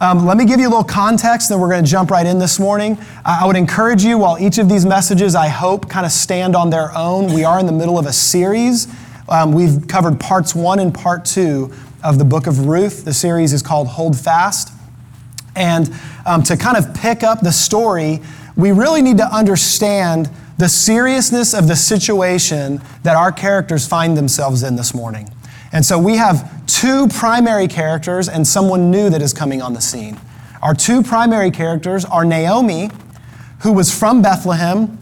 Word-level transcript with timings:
Um, 0.00 0.26
let 0.26 0.36
me 0.36 0.44
give 0.44 0.60
you 0.60 0.68
a 0.68 0.70
little 0.70 0.84
context, 0.84 1.48
then 1.48 1.58
we're 1.58 1.70
going 1.70 1.84
to 1.84 1.90
jump 1.90 2.12
right 2.12 2.24
in 2.24 2.38
this 2.38 2.60
morning. 2.60 2.96
I 3.24 3.44
would 3.44 3.56
encourage 3.56 4.04
you, 4.04 4.16
while 4.16 4.38
each 4.38 4.58
of 4.58 4.68
these 4.68 4.86
messages, 4.86 5.34
I 5.34 5.48
hope, 5.48 5.88
kind 5.88 6.06
of 6.06 6.12
stand 6.12 6.54
on 6.54 6.70
their 6.70 6.96
own, 6.96 7.32
we 7.34 7.42
are 7.42 7.58
in 7.58 7.66
the 7.66 7.72
middle 7.72 7.98
of 7.98 8.06
a 8.06 8.12
series. 8.12 8.86
Um, 9.28 9.52
we've 9.52 9.88
covered 9.88 10.20
parts 10.20 10.54
one 10.54 10.78
and 10.78 10.94
part 10.94 11.24
two 11.24 11.72
of 12.04 12.18
the 12.18 12.24
book 12.24 12.46
of 12.46 12.66
Ruth. 12.66 13.04
The 13.04 13.12
series 13.12 13.52
is 13.52 13.60
called 13.60 13.88
Hold 13.88 14.16
Fast. 14.16 14.72
And 15.56 15.92
um, 16.24 16.44
to 16.44 16.56
kind 16.56 16.76
of 16.76 16.94
pick 16.94 17.24
up 17.24 17.40
the 17.40 17.50
story, 17.50 18.20
we 18.56 18.70
really 18.70 19.02
need 19.02 19.18
to 19.18 19.26
understand 19.34 20.30
the 20.58 20.68
seriousness 20.68 21.54
of 21.54 21.66
the 21.66 21.74
situation 21.74 22.80
that 23.02 23.16
our 23.16 23.32
characters 23.32 23.86
find 23.86 24.16
themselves 24.16 24.62
in 24.62 24.76
this 24.76 24.94
morning. 24.94 25.28
And 25.72 25.84
so 25.84 25.98
we 25.98 26.16
have 26.16 26.66
two 26.66 27.08
primary 27.08 27.68
characters 27.68 28.28
and 28.28 28.46
someone 28.46 28.90
new 28.90 29.10
that 29.10 29.20
is 29.20 29.32
coming 29.32 29.60
on 29.60 29.74
the 29.74 29.80
scene. 29.80 30.18
Our 30.62 30.74
two 30.74 31.02
primary 31.02 31.50
characters 31.50 32.04
are 32.04 32.24
Naomi, 32.24 32.90
who 33.60 33.72
was 33.72 33.96
from 33.96 34.22
Bethlehem, 34.22 34.98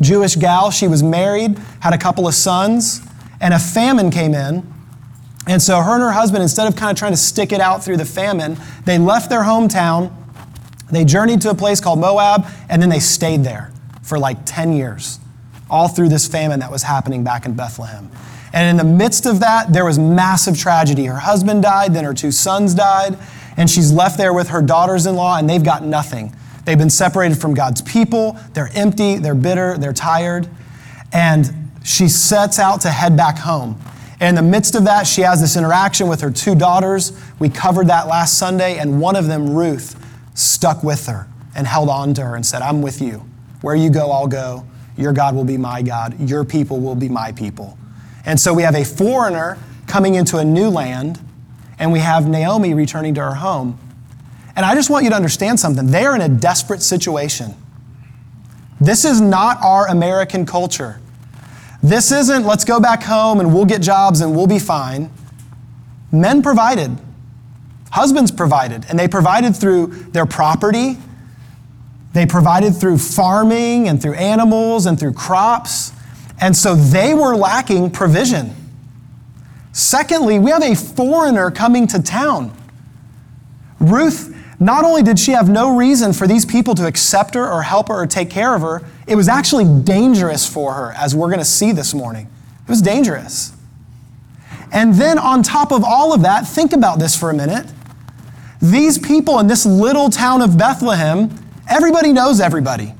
Jewish 0.00 0.36
gal. 0.36 0.70
She 0.70 0.88
was 0.88 1.02
married, 1.02 1.58
had 1.80 1.92
a 1.94 1.98
couple 1.98 2.26
of 2.26 2.34
sons, 2.34 3.00
and 3.40 3.54
a 3.54 3.58
famine 3.58 4.10
came 4.10 4.34
in. 4.34 4.66
And 5.46 5.60
so 5.60 5.80
her 5.80 5.94
and 5.94 6.02
her 6.02 6.12
husband, 6.12 6.42
instead 6.42 6.68
of 6.68 6.76
kind 6.76 6.90
of 6.90 6.98
trying 6.98 7.12
to 7.12 7.18
stick 7.18 7.52
it 7.52 7.60
out 7.60 7.84
through 7.84 7.96
the 7.96 8.04
famine, 8.04 8.56
they 8.84 8.98
left 8.98 9.28
their 9.28 9.42
hometown, 9.42 10.12
they 10.90 11.04
journeyed 11.04 11.40
to 11.42 11.50
a 11.50 11.54
place 11.54 11.80
called 11.80 11.98
Moab, 11.98 12.46
and 12.68 12.80
then 12.80 12.88
they 12.88 13.00
stayed 13.00 13.44
there 13.44 13.72
for 14.02 14.18
like 14.18 14.38
10 14.44 14.72
years, 14.72 15.18
all 15.70 15.88
through 15.88 16.10
this 16.10 16.28
famine 16.28 16.60
that 16.60 16.70
was 16.70 16.82
happening 16.82 17.24
back 17.24 17.46
in 17.46 17.54
Bethlehem. 17.54 18.10
And 18.52 18.68
in 18.68 18.76
the 18.76 18.92
midst 18.92 19.26
of 19.26 19.40
that, 19.40 19.72
there 19.72 19.84
was 19.84 19.98
massive 19.98 20.58
tragedy. 20.58 21.06
Her 21.06 21.18
husband 21.18 21.62
died, 21.62 21.94
then 21.94 22.04
her 22.04 22.14
two 22.14 22.30
sons 22.30 22.74
died, 22.74 23.16
and 23.56 23.68
she's 23.68 23.92
left 23.92 24.18
there 24.18 24.32
with 24.32 24.48
her 24.48 24.60
daughters 24.60 25.06
in 25.06 25.14
law, 25.14 25.38
and 25.38 25.48
they've 25.48 25.64
got 25.64 25.84
nothing. 25.84 26.34
They've 26.64 26.78
been 26.78 26.90
separated 26.90 27.38
from 27.38 27.54
God's 27.54 27.82
people. 27.82 28.36
They're 28.52 28.70
empty, 28.74 29.16
they're 29.16 29.34
bitter, 29.34 29.76
they're 29.78 29.92
tired. 29.92 30.48
And 31.12 31.50
she 31.84 32.08
sets 32.08 32.58
out 32.58 32.82
to 32.82 32.90
head 32.90 33.16
back 33.16 33.38
home. 33.38 33.80
And 34.20 34.38
in 34.38 34.44
the 34.44 34.50
midst 34.50 34.76
of 34.76 34.84
that, 34.84 35.06
she 35.06 35.22
has 35.22 35.40
this 35.40 35.56
interaction 35.56 36.06
with 36.06 36.20
her 36.20 36.30
two 36.30 36.54
daughters. 36.54 37.18
We 37.40 37.48
covered 37.48 37.88
that 37.88 38.06
last 38.06 38.38
Sunday, 38.38 38.78
and 38.78 39.00
one 39.00 39.16
of 39.16 39.26
them, 39.26 39.52
Ruth, 39.52 39.98
stuck 40.34 40.84
with 40.84 41.06
her 41.06 41.26
and 41.56 41.66
held 41.66 41.88
on 41.88 42.14
to 42.14 42.22
her 42.22 42.36
and 42.36 42.46
said, 42.46 42.62
I'm 42.62 42.82
with 42.82 43.02
you. 43.02 43.28
Where 43.62 43.74
you 43.74 43.90
go, 43.90 44.10
I'll 44.10 44.28
go. 44.28 44.64
Your 44.96 45.12
God 45.12 45.34
will 45.34 45.44
be 45.44 45.56
my 45.56 45.82
God. 45.82 46.18
Your 46.20 46.44
people 46.44 46.80
will 46.80 46.94
be 46.94 47.08
my 47.08 47.32
people. 47.32 47.76
And 48.24 48.38
so 48.38 48.54
we 48.54 48.62
have 48.62 48.74
a 48.74 48.84
foreigner 48.84 49.58
coming 49.86 50.14
into 50.14 50.38
a 50.38 50.44
new 50.44 50.68
land, 50.68 51.20
and 51.78 51.92
we 51.92 51.98
have 51.98 52.28
Naomi 52.28 52.74
returning 52.74 53.14
to 53.14 53.20
her 53.20 53.34
home. 53.34 53.78
And 54.54 54.64
I 54.64 54.74
just 54.74 54.90
want 54.90 55.04
you 55.04 55.10
to 55.10 55.16
understand 55.16 55.58
something. 55.58 55.86
They 55.86 56.04
are 56.04 56.14
in 56.14 56.20
a 56.20 56.28
desperate 56.28 56.82
situation. 56.82 57.54
This 58.80 59.04
is 59.04 59.20
not 59.20 59.58
our 59.62 59.88
American 59.88 60.44
culture. 60.44 61.00
This 61.82 62.12
isn't, 62.12 62.44
let's 62.44 62.64
go 62.64 62.78
back 62.78 63.02
home 63.02 63.40
and 63.40 63.52
we'll 63.52 63.64
get 63.64 63.82
jobs 63.82 64.20
and 64.20 64.36
we'll 64.36 64.46
be 64.46 64.58
fine. 64.58 65.10
Men 66.12 66.42
provided, 66.42 66.96
husbands 67.90 68.30
provided, 68.30 68.84
and 68.88 68.98
they 68.98 69.08
provided 69.08 69.56
through 69.56 69.86
their 70.12 70.26
property. 70.26 70.98
They 72.12 72.26
provided 72.26 72.76
through 72.76 72.98
farming 72.98 73.88
and 73.88 74.00
through 74.00 74.14
animals 74.14 74.86
and 74.86 75.00
through 75.00 75.14
crops. 75.14 75.92
And 76.42 76.56
so 76.56 76.74
they 76.74 77.14
were 77.14 77.36
lacking 77.36 77.92
provision. 77.92 78.56
Secondly, 79.70 80.40
we 80.40 80.50
have 80.50 80.64
a 80.64 80.74
foreigner 80.74 81.52
coming 81.52 81.86
to 81.86 82.02
town. 82.02 82.52
Ruth, 83.78 84.36
not 84.58 84.84
only 84.84 85.04
did 85.04 85.20
she 85.20 85.30
have 85.30 85.48
no 85.48 85.76
reason 85.76 86.12
for 86.12 86.26
these 86.26 86.44
people 86.44 86.74
to 86.74 86.86
accept 86.86 87.34
her 87.34 87.48
or 87.48 87.62
help 87.62 87.86
her 87.86 87.94
or 87.94 88.08
take 88.08 88.28
care 88.28 88.56
of 88.56 88.62
her, 88.62 88.82
it 89.06 89.14
was 89.14 89.28
actually 89.28 89.82
dangerous 89.84 90.44
for 90.44 90.74
her, 90.74 90.92
as 90.96 91.14
we're 91.14 91.28
going 91.28 91.38
to 91.38 91.44
see 91.44 91.70
this 91.70 91.94
morning. 91.94 92.28
It 92.64 92.68
was 92.68 92.82
dangerous. 92.82 93.52
And 94.72 94.94
then, 94.94 95.18
on 95.18 95.44
top 95.44 95.70
of 95.70 95.84
all 95.84 96.12
of 96.12 96.22
that, 96.22 96.48
think 96.48 96.72
about 96.72 96.98
this 96.98 97.16
for 97.16 97.30
a 97.30 97.34
minute. 97.34 97.66
These 98.60 98.98
people 98.98 99.38
in 99.38 99.46
this 99.46 99.64
little 99.64 100.10
town 100.10 100.42
of 100.42 100.58
Bethlehem, 100.58 101.30
everybody 101.68 102.12
knows 102.12 102.40
everybody. 102.40 102.94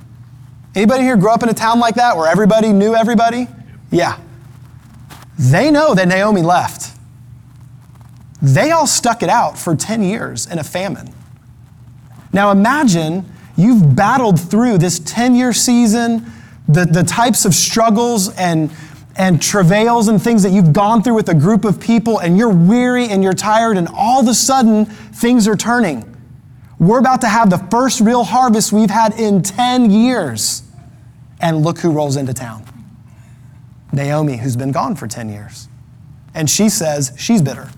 Anybody 0.74 1.02
here 1.02 1.16
grew 1.16 1.30
up 1.30 1.42
in 1.42 1.48
a 1.48 1.54
town 1.54 1.80
like 1.80 1.96
that 1.96 2.16
where 2.16 2.28
everybody 2.28 2.72
knew 2.72 2.94
everybody? 2.94 3.46
Yeah. 3.90 4.18
They 5.38 5.70
know 5.70 5.94
that 5.94 6.08
Naomi 6.08 6.40
left. 6.40 6.96
They 8.40 8.70
all 8.70 8.86
stuck 8.86 9.22
it 9.22 9.28
out 9.28 9.58
for 9.58 9.76
10 9.76 10.02
years 10.02 10.46
in 10.46 10.58
a 10.58 10.64
famine. 10.64 11.12
Now 12.32 12.50
imagine 12.50 13.24
you've 13.56 13.94
battled 13.94 14.40
through 14.40 14.78
this 14.78 14.98
10 15.00 15.34
year 15.34 15.52
season, 15.52 16.32
the, 16.68 16.86
the 16.86 17.02
types 17.02 17.44
of 17.44 17.54
struggles 17.54 18.34
and, 18.36 18.70
and 19.16 19.42
travails 19.42 20.08
and 20.08 20.20
things 20.20 20.42
that 20.42 20.52
you've 20.52 20.72
gone 20.72 21.02
through 21.02 21.14
with 21.14 21.28
a 21.28 21.34
group 21.34 21.64
of 21.66 21.78
people, 21.78 22.18
and 22.18 22.38
you're 22.38 22.48
weary 22.48 23.08
and 23.08 23.22
you're 23.22 23.34
tired, 23.34 23.76
and 23.76 23.88
all 23.94 24.20
of 24.20 24.28
a 24.28 24.34
sudden 24.34 24.86
things 24.86 25.46
are 25.46 25.56
turning. 25.56 26.11
We're 26.82 26.98
about 26.98 27.20
to 27.20 27.28
have 27.28 27.48
the 27.48 27.58
first 27.70 28.00
real 28.00 28.24
harvest 28.24 28.72
we've 28.72 28.90
had 28.90 29.14
in 29.14 29.40
10 29.40 29.92
years. 29.92 30.64
And 31.40 31.62
look 31.62 31.78
who 31.78 31.92
rolls 31.92 32.16
into 32.16 32.34
town 32.34 32.64
Naomi, 33.92 34.36
who's 34.36 34.56
been 34.56 34.72
gone 34.72 34.96
for 34.96 35.06
10 35.06 35.28
years. 35.28 35.68
And 36.34 36.50
she 36.50 36.68
says 36.68 37.12
she's 37.16 37.40
bitter. 37.40 37.68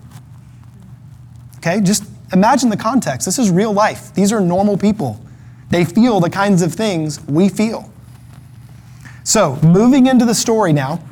Okay, 1.57 1.81
just 1.81 2.03
imagine 2.33 2.69
the 2.69 2.77
context. 2.77 3.25
This 3.25 3.37
is 3.37 3.51
real 3.51 3.71
life. 3.71 4.11
These 4.15 4.33
are 4.33 4.41
normal 4.41 4.75
people. 4.75 5.23
They 5.69 5.85
feel 5.85 6.19
the 6.19 6.29
kinds 6.31 6.63
of 6.63 6.73
things 6.73 7.21
we 7.27 7.47
feel. 7.47 7.91
So, 9.23 9.57
moving 9.61 10.07
into 10.07 10.25
the 10.25 10.35
story 10.35 10.73
now, 10.73 11.03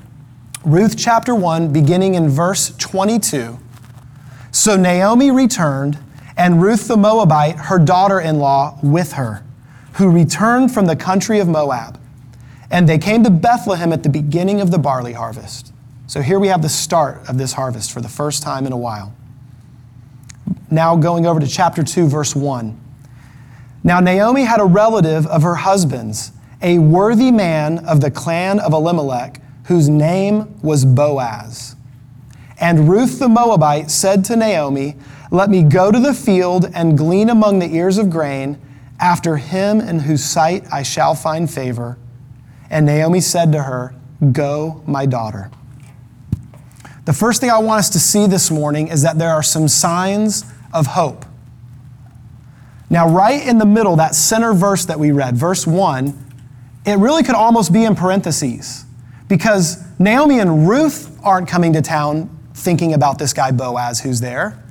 Ruth 0.66 0.98
chapter 0.98 1.36
1, 1.36 1.72
beginning 1.72 2.16
in 2.16 2.28
verse 2.28 2.76
22. 2.78 3.60
So 4.52 4.78
Naomi 4.78 5.30
returned 5.30 5.98
and 6.38 6.62
Ruth 6.62 6.88
the 6.88 6.98
Moabite, 6.98 7.56
her 7.56 7.80
daughter 7.80 8.20
in 8.20 8.40
law, 8.40 8.78
with 8.82 9.14
her, 9.14 9.44
who 9.94 10.10
returned 10.10 10.74
from 10.74 10.86
the 10.86 10.96
country 10.96 11.40
of 11.40 11.48
Moab. 11.48 12.00
And 12.72 12.90
they 12.90 12.98
came 12.98 13.24
to 13.24 13.30
Bethlehem 13.30 13.94
at 13.94 14.04
the 14.04 14.10
beginning 14.10 14.60
of 14.60 14.72
the 14.72 14.80
barley 14.80 15.14
harvest. 15.14 15.72
So 16.08 16.22
here 16.22 16.40
we 16.40 16.48
have 16.48 16.62
the 16.62 16.70
start 16.70 17.30
of 17.30 17.38
this 17.38 17.54
harvest 17.54 17.92
for 17.92 18.02
the 18.02 18.10
first 18.10 18.42
time 18.42 18.66
in 18.66 18.72
a 18.72 18.78
while. 18.78 19.14
Now, 20.72 20.96
going 20.96 21.28
over 21.28 21.40
to 21.40 21.48
chapter 21.48 21.84
2, 21.84 22.08
verse 22.08 22.36
1. 22.36 22.80
Now, 23.84 24.00
Naomi 24.00 24.44
had 24.44 24.60
a 24.60 24.66
relative 24.66 25.28
of 25.28 25.44
her 25.44 25.56
husband's, 25.56 26.32
a 26.62 26.80
worthy 26.80 27.32
man 27.32 27.80
of 27.86 28.02
the 28.02 28.10
clan 28.10 28.60
of 28.60 28.74
Elimelech, 28.74 29.40
whose 29.66 29.88
name 29.88 30.60
was 30.62 30.84
Boaz. 30.84 31.76
And 32.60 32.90
Ruth 32.90 33.20
the 33.20 33.30
Moabite 33.30 33.92
said 33.92 34.26
to 34.26 34.36
Naomi, 34.36 34.96
let 35.34 35.50
me 35.50 35.64
go 35.64 35.92
to 35.92 36.00
the 36.00 36.14
field 36.14 36.68
and 36.76 36.96
glean 36.96 37.28
among 37.28 37.58
the 37.58 37.66
ears 37.76 37.98
of 37.98 38.12
grain 38.12 38.62
after 39.00 39.38
him 39.38 39.82
in 39.82 39.98
whose 39.98 40.24
sight 40.24 40.64
I 40.72 40.84
shall 40.84 41.16
find 41.16 41.50
favor. 41.52 41.98
And 42.70 42.86
Naomi 42.86 43.20
said 43.20 43.52
to 43.52 43.64
her, 43.64 43.96
Go, 44.32 44.84
my 44.86 45.08
daughter. 45.08 45.50
The 47.06 47.14
first 47.14 47.42
thing 47.42 47.50
I 47.50 47.58
want 47.58 47.80
us 47.80 47.90
to 47.90 48.00
see 48.00 48.28
this 48.28 48.52
morning 48.52 48.90
is 48.90 49.02
that 49.02 49.18
there 49.18 49.32
are 49.32 49.42
some 49.42 49.68
signs 49.68 50.46
of 50.72 50.86
hope. 50.86 51.26
Now, 52.92 53.10
right 53.10 53.46
in 53.46 53.58
the 53.58 53.66
middle, 53.66 53.96
that 53.96 54.14
center 54.14 54.54
verse 54.54 54.86
that 54.86 55.00
we 55.00 55.12
read, 55.12 55.36
verse 55.36 55.66
1, 55.66 56.16
it 56.86 57.00
really 57.00 57.24
could 57.24 57.36
almost 57.36 57.74
be 57.74 57.86
in 57.86 57.96
parentheses 57.96 58.86
because 59.28 59.84
Naomi 60.00 60.40
and 60.40 60.70
Ruth 60.70 61.20
aren't 61.24 61.48
coming 61.48 61.74
to 61.74 61.82
town 61.82 62.30
thinking 62.54 62.94
about 62.94 63.18
this 63.18 63.34
guy 63.34 63.50
Boaz 63.50 64.00
who's 64.00 64.22
there. 64.22 64.63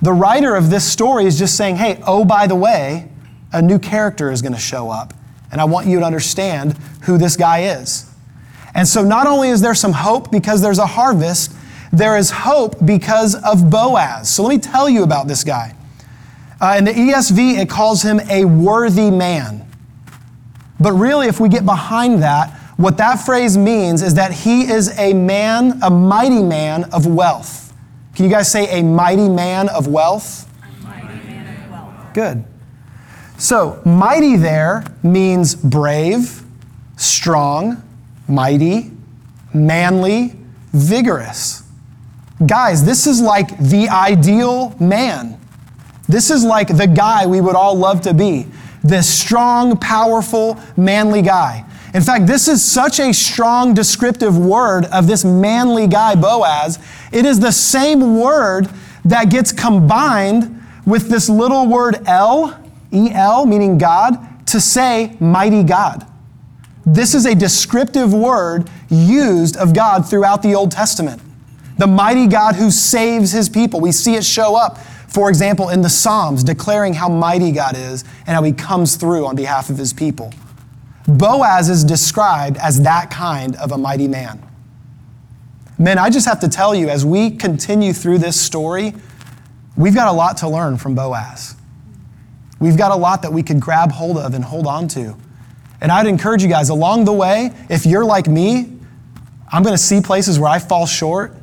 The 0.00 0.12
writer 0.12 0.54
of 0.54 0.70
this 0.70 0.90
story 0.90 1.26
is 1.26 1.38
just 1.38 1.56
saying, 1.56 1.76
hey, 1.76 2.00
oh, 2.06 2.24
by 2.24 2.46
the 2.46 2.54
way, 2.54 3.08
a 3.52 3.60
new 3.60 3.78
character 3.78 4.30
is 4.30 4.42
going 4.42 4.52
to 4.52 4.58
show 4.58 4.90
up. 4.90 5.14
And 5.50 5.60
I 5.60 5.64
want 5.64 5.86
you 5.86 5.98
to 6.00 6.04
understand 6.04 6.76
who 7.02 7.18
this 7.18 7.36
guy 7.36 7.80
is. 7.80 8.08
And 8.74 8.86
so 8.86 9.02
not 9.02 9.26
only 9.26 9.48
is 9.48 9.60
there 9.60 9.74
some 9.74 9.92
hope 9.92 10.30
because 10.30 10.62
there's 10.62 10.78
a 10.78 10.86
harvest, 10.86 11.52
there 11.92 12.16
is 12.16 12.30
hope 12.30 12.84
because 12.84 13.34
of 13.34 13.70
Boaz. 13.70 14.28
So 14.28 14.42
let 14.42 14.50
me 14.50 14.58
tell 14.58 14.88
you 14.88 15.02
about 15.02 15.26
this 15.26 15.42
guy. 15.42 15.74
Uh, 16.60 16.76
in 16.78 16.84
the 16.84 16.92
ESV, 16.92 17.58
it 17.58 17.70
calls 17.70 18.02
him 18.02 18.20
a 18.28 18.44
worthy 18.44 19.10
man. 19.10 19.64
But 20.78 20.92
really, 20.92 21.26
if 21.26 21.40
we 21.40 21.48
get 21.48 21.64
behind 21.64 22.22
that, 22.22 22.52
what 22.76 22.96
that 22.98 23.16
phrase 23.16 23.56
means 23.56 24.02
is 24.02 24.14
that 24.14 24.32
he 24.32 24.70
is 24.70 24.96
a 24.98 25.12
man, 25.12 25.80
a 25.82 25.90
mighty 25.90 26.42
man 26.42 26.84
of 26.92 27.06
wealth. 27.06 27.67
Can 28.18 28.24
you 28.24 28.32
guys 28.32 28.50
say 28.50 28.80
a 28.80 28.82
mighty 28.82 29.28
man 29.28 29.68
of 29.68 29.86
wealth? 29.86 30.52
Man 30.82 31.64
of 31.64 31.70
wealth. 31.70 32.14
Good. 32.14 32.44
So, 33.36 33.80
mighty 33.84 34.34
there 34.34 34.82
means 35.04 35.54
brave, 35.54 36.42
strong, 36.96 37.80
mighty, 38.26 38.90
manly, 39.54 40.34
vigorous. 40.72 41.62
Guys, 42.44 42.84
this 42.84 43.06
is 43.06 43.20
like 43.20 43.56
the 43.56 43.88
ideal 43.88 44.74
man. 44.80 45.40
This 46.08 46.32
is 46.32 46.42
like 46.42 46.76
the 46.76 46.88
guy 46.88 47.24
we 47.24 47.40
would 47.40 47.54
all 47.54 47.76
love 47.76 48.00
to 48.00 48.12
be 48.12 48.48
this 48.82 49.08
strong, 49.08 49.76
powerful, 49.76 50.58
manly 50.76 51.22
guy. 51.22 51.64
In 51.94 52.02
fact, 52.02 52.26
this 52.26 52.48
is 52.48 52.62
such 52.62 53.00
a 53.00 53.12
strong 53.14 53.72
descriptive 53.72 54.36
word 54.36 54.84
of 54.86 55.06
this 55.06 55.24
manly 55.24 55.86
guy, 55.86 56.14
Boaz. 56.14 56.78
It 57.12 57.24
is 57.24 57.40
the 57.40 57.52
same 57.52 58.20
word 58.20 58.68
that 59.04 59.30
gets 59.30 59.52
combined 59.52 60.62
with 60.84 61.08
this 61.08 61.28
little 61.28 61.66
word 61.66 62.06
El, 62.06 62.62
E 62.92 63.10
L, 63.12 63.46
meaning 63.46 63.78
God, 63.78 64.46
to 64.48 64.60
say 64.60 65.16
mighty 65.18 65.62
God. 65.62 66.06
This 66.84 67.14
is 67.14 67.26
a 67.26 67.34
descriptive 67.34 68.14
word 68.14 68.70
used 68.90 69.56
of 69.56 69.74
God 69.74 70.08
throughout 70.08 70.42
the 70.42 70.54
Old 70.54 70.70
Testament. 70.70 71.20
The 71.78 71.86
mighty 71.86 72.26
God 72.26 72.54
who 72.54 72.70
saves 72.70 73.32
his 73.32 73.48
people. 73.48 73.80
We 73.80 73.92
see 73.92 74.14
it 74.14 74.24
show 74.24 74.56
up, 74.56 74.78
for 74.78 75.28
example, 75.28 75.68
in 75.68 75.82
the 75.82 75.90
Psalms, 75.90 76.42
declaring 76.42 76.94
how 76.94 77.08
mighty 77.08 77.52
God 77.52 77.76
is 77.76 78.04
and 78.26 78.34
how 78.34 78.42
he 78.42 78.52
comes 78.52 78.96
through 78.96 79.26
on 79.26 79.36
behalf 79.36 79.70
of 79.70 79.78
his 79.78 79.92
people. 79.92 80.32
Boaz 81.08 81.70
is 81.70 81.84
described 81.84 82.58
as 82.58 82.82
that 82.82 83.10
kind 83.10 83.56
of 83.56 83.72
a 83.72 83.78
mighty 83.78 84.06
man. 84.06 84.44
Men, 85.78 85.96
I 85.96 86.10
just 86.10 86.26
have 86.26 86.40
to 86.40 86.48
tell 86.48 86.74
you, 86.74 86.90
as 86.90 87.04
we 87.04 87.30
continue 87.30 87.94
through 87.94 88.18
this 88.18 88.38
story, 88.38 88.92
we've 89.76 89.94
got 89.94 90.08
a 90.08 90.12
lot 90.12 90.36
to 90.38 90.48
learn 90.48 90.76
from 90.76 90.94
Boaz. 90.94 91.56
We've 92.60 92.76
got 92.76 92.90
a 92.90 92.96
lot 92.96 93.22
that 93.22 93.32
we 93.32 93.42
could 93.42 93.58
grab 93.58 93.90
hold 93.90 94.18
of 94.18 94.34
and 94.34 94.44
hold 94.44 94.66
on 94.66 94.86
to. 94.88 95.16
And 95.80 95.90
I'd 95.90 96.06
encourage 96.06 96.42
you 96.42 96.48
guys 96.48 96.68
along 96.68 97.04
the 97.04 97.12
way, 97.12 97.52
if 97.70 97.86
you're 97.86 98.04
like 98.04 98.26
me, 98.26 98.72
I'm 99.50 99.62
going 99.62 99.74
to 99.74 99.82
see 99.82 100.00
places 100.00 100.38
where 100.38 100.50
I 100.50 100.58
fall 100.58 100.84
short 100.84 101.36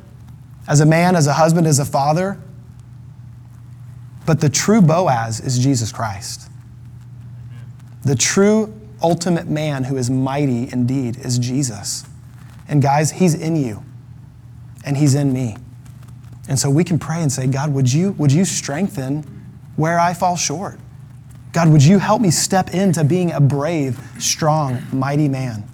as 0.68 0.80
a 0.80 0.86
man, 0.86 1.16
as 1.16 1.26
a 1.26 1.32
husband, 1.32 1.66
as 1.66 1.78
a 1.78 1.84
father. 1.84 2.38
But 4.26 4.40
the 4.40 4.48
true 4.48 4.82
Boaz 4.82 5.40
is 5.40 5.58
Jesus 5.58 5.90
Christ. 5.90 6.50
The 8.04 8.14
true 8.14 8.72
ultimate 9.02 9.46
man 9.48 9.84
who 9.84 9.96
is 9.96 10.10
mighty 10.10 10.68
indeed 10.72 11.16
is 11.18 11.38
Jesus. 11.38 12.04
And 12.68 12.82
guys, 12.82 13.12
he's 13.12 13.34
in 13.34 13.56
you 13.56 13.82
and 14.84 14.96
he's 14.96 15.14
in 15.14 15.32
me. 15.32 15.56
And 16.48 16.58
so 16.58 16.70
we 16.70 16.84
can 16.84 16.98
pray 16.98 17.22
and 17.22 17.30
say, 17.30 17.46
God, 17.46 17.72
would 17.74 17.92
you, 17.92 18.12
would 18.12 18.32
you 18.32 18.44
strengthen 18.44 19.22
where 19.76 19.98
I 19.98 20.14
fall 20.14 20.36
short? 20.36 20.78
God, 21.52 21.70
would 21.70 21.82
you 21.82 21.98
help 21.98 22.20
me 22.20 22.30
step 22.30 22.74
into 22.74 23.02
being 23.02 23.32
a 23.32 23.40
brave, 23.40 23.98
strong, 24.18 24.82
mighty 24.92 25.28
man 25.28 25.64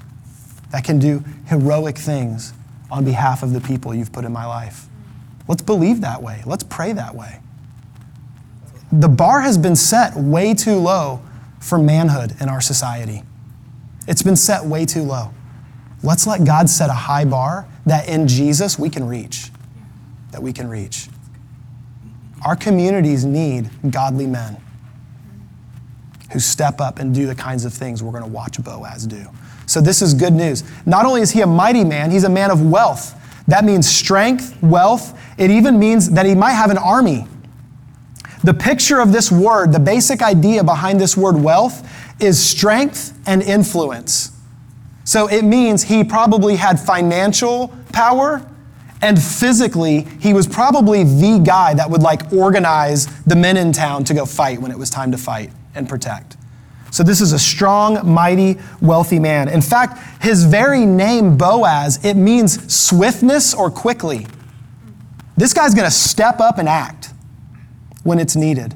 that 0.70 0.84
can 0.84 0.98
do 0.98 1.24
heroic 1.46 1.98
things 1.98 2.54
on 2.90 3.04
behalf 3.04 3.42
of 3.42 3.52
the 3.52 3.60
people 3.60 3.94
you've 3.94 4.12
put 4.12 4.24
in 4.24 4.32
my 4.32 4.46
life? 4.46 4.86
Let's 5.48 5.62
believe 5.62 6.00
that 6.02 6.22
way. 6.22 6.42
Let's 6.46 6.62
pray 6.62 6.92
that 6.92 7.14
way. 7.14 7.40
The 8.92 9.08
bar 9.08 9.40
has 9.40 9.58
been 9.58 9.76
set 9.76 10.14
way 10.14 10.54
too 10.54 10.76
low 10.76 11.20
for 11.62 11.78
manhood 11.78 12.34
in 12.40 12.48
our 12.48 12.60
society. 12.60 13.22
It's 14.08 14.22
been 14.22 14.36
set 14.36 14.64
way 14.64 14.84
too 14.84 15.02
low. 15.02 15.32
Let's 16.02 16.26
let 16.26 16.44
God 16.44 16.68
set 16.68 16.90
a 16.90 16.94
high 16.94 17.24
bar 17.24 17.68
that 17.86 18.08
in 18.08 18.26
Jesus 18.26 18.78
we 18.78 18.90
can 18.90 19.06
reach. 19.06 19.50
That 20.32 20.42
we 20.42 20.52
can 20.52 20.68
reach. 20.68 21.08
Our 22.44 22.56
communities 22.56 23.24
need 23.24 23.70
godly 23.90 24.26
men 24.26 24.56
who 26.32 26.40
step 26.40 26.80
up 26.80 26.98
and 26.98 27.14
do 27.14 27.26
the 27.26 27.34
kinds 27.34 27.64
of 27.64 27.72
things 27.72 28.02
we're 28.02 28.10
going 28.10 28.24
to 28.24 28.30
watch 28.30 28.62
Boaz 28.62 29.06
do. 29.06 29.26
So, 29.66 29.80
this 29.80 30.02
is 30.02 30.12
good 30.12 30.32
news. 30.32 30.64
Not 30.86 31.06
only 31.06 31.20
is 31.20 31.30
he 31.30 31.42
a 31.42 31.46
mighty 31.46 31.84
man, 31.84 32.10
he's 32.10 32.24
a 32.24 32.28
man 32.28 32.50
of 32.50 32.68
wealth. 32.68 33.14
That 33.46 33.64
means 33.64 33.88
strength, 33.88 34.60
wealth. 34.62 35.18
It 35.38 35.50
even 35.50 35.78
means 35.78 36.10
that 36.10 36.26
he 36.26 36.34
might 36.34 36.52
have 36.52 36.70
an 36.70 36.78
army. 36.78 37.26
The 38.42 38.54
picture 38.54 39.00
of 39.00 39.12
this 39.12 39.30
word, 39.30 39.72
the 39.72 39.80
basic 39.80 40.20
idea 40.20 40.64
behind 40.64 41.00
this 41.00 41.16
word 41.16 41.36
wealth, 41.36 41.88
is 42.20 42.44
strength 42.44 43.18
and 43.26 43.42
influence. 43.42 44.30
So 45.04 45.28
it 45.28 45.42
means 45.42 45.84
he 45.84 46.04
probably 46.04 46.56
had 46.56 46.78
financial 46.78 47.68
power 47.92 48.46
and 49.00 49.20
physically 49.20 50.06
he 50.20 50.32
was 50.32 50.46
probably 50.46 51.02
the 51.02 51.42
guy 51.44 51.74
that 51.74 51.90
would 51.90 52.02
like 52.02 52.32
organize 52.32 53.06
the 53.24 53.34
men 53.34 53.56
in 53.56 53.72
town 53.72 54.04
to 54.04 54.14
go 54.14 54.24
fight 54.24 54.60
when 54.60 54.70
it 54.70 54.78
was 54.78 54.90
time 54.90 55.10
to 55.10 55.18
fight 55.18 55.50
and 55.74 55.88
protect. 55.88 56.36
So 56.92 57.02
this 57.02 57.20
is 57.20 57.32
a 57.32 57.38
strong, 57.38 58.06
mighty, 58.08 58.58
wealthy 58.80 59.18
man. 59.18 59.48
In 59.48 59.62
fact, 59.62 59.98
his 60.22 60.44
very 60.44 60.84
name 60.84 61.36
Boaz, 61.36 62.04
it 62.04 62.14
means 62.14 62.72
swiftness 62.72 63.54
or 63.54 63.70
quickly. 63.70 64.26
This 65.36 65.52
guy's 65.52 65.74
going 65.74 65.86
to 65.86 65.94
step 65.94 66.38
up 66.38 66.58
and 66.58 66.68
act 66.68 67.11
when 68.02 68.18
it's 68.18 68.36
needed. 68.36 68.74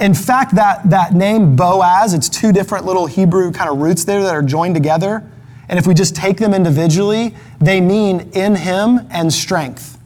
In 0.00 0.14
fact, 0.14 0.54
that, 0.56 0.90
that 0.90 1.14
name 1.14 1.54
Boaz, 1.54 2.14
it's 2.14 2.28
two 2.28 2.52
different 2.52 2.84
little 2.84 3.06
Hebrew 3.06 3.52
kind 3.52 3.70
of 3.70 3.78
roots 3.78 4.04
there 4.04 4.22
that 4.22 4.34
are 4.34 4.42
joined 4.42 4.74
together. 4.74 5.30
And 5.68 5.78
if 5.78 5.86
we 5.86 5.94
just 5.94 6.16
take 6.16 6.36
them 6.36 6.52
individually, 6.52 7.34
they 7.60 7.80
mean 7.80 8.30
in 8.32 8.56
him 8.56 9.06
and 9.10 9.32
strength. 9.32 9.98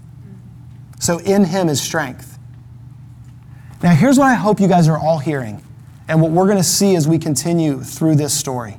So 1.00 1.18
in 1.18 1.44
him 1.44 1.68
is 1.68 1.80
strength. 1.80 2.38
Now, 3.82 3.94
here's 3.94 4.18
what 4.18 4.26
I 4.26 4.34
hope 4.34 4.60
you 4.60 4.68
guys 4.68 4.88
are 4.88 4.98
all 4.98 5.18
hearing, 5.18 5.62
and 6.08 6.20
what 6.20 6.32
we're 6.32 6.46
going 6.46 6.58
to 6.58 6.64
see 6.64 6.96
as 6.96 7.06
we 7.06 7.18
continue 7.18 7.80
through 7.80 8.16
this 8.16 8.34
story. 8.34 8.76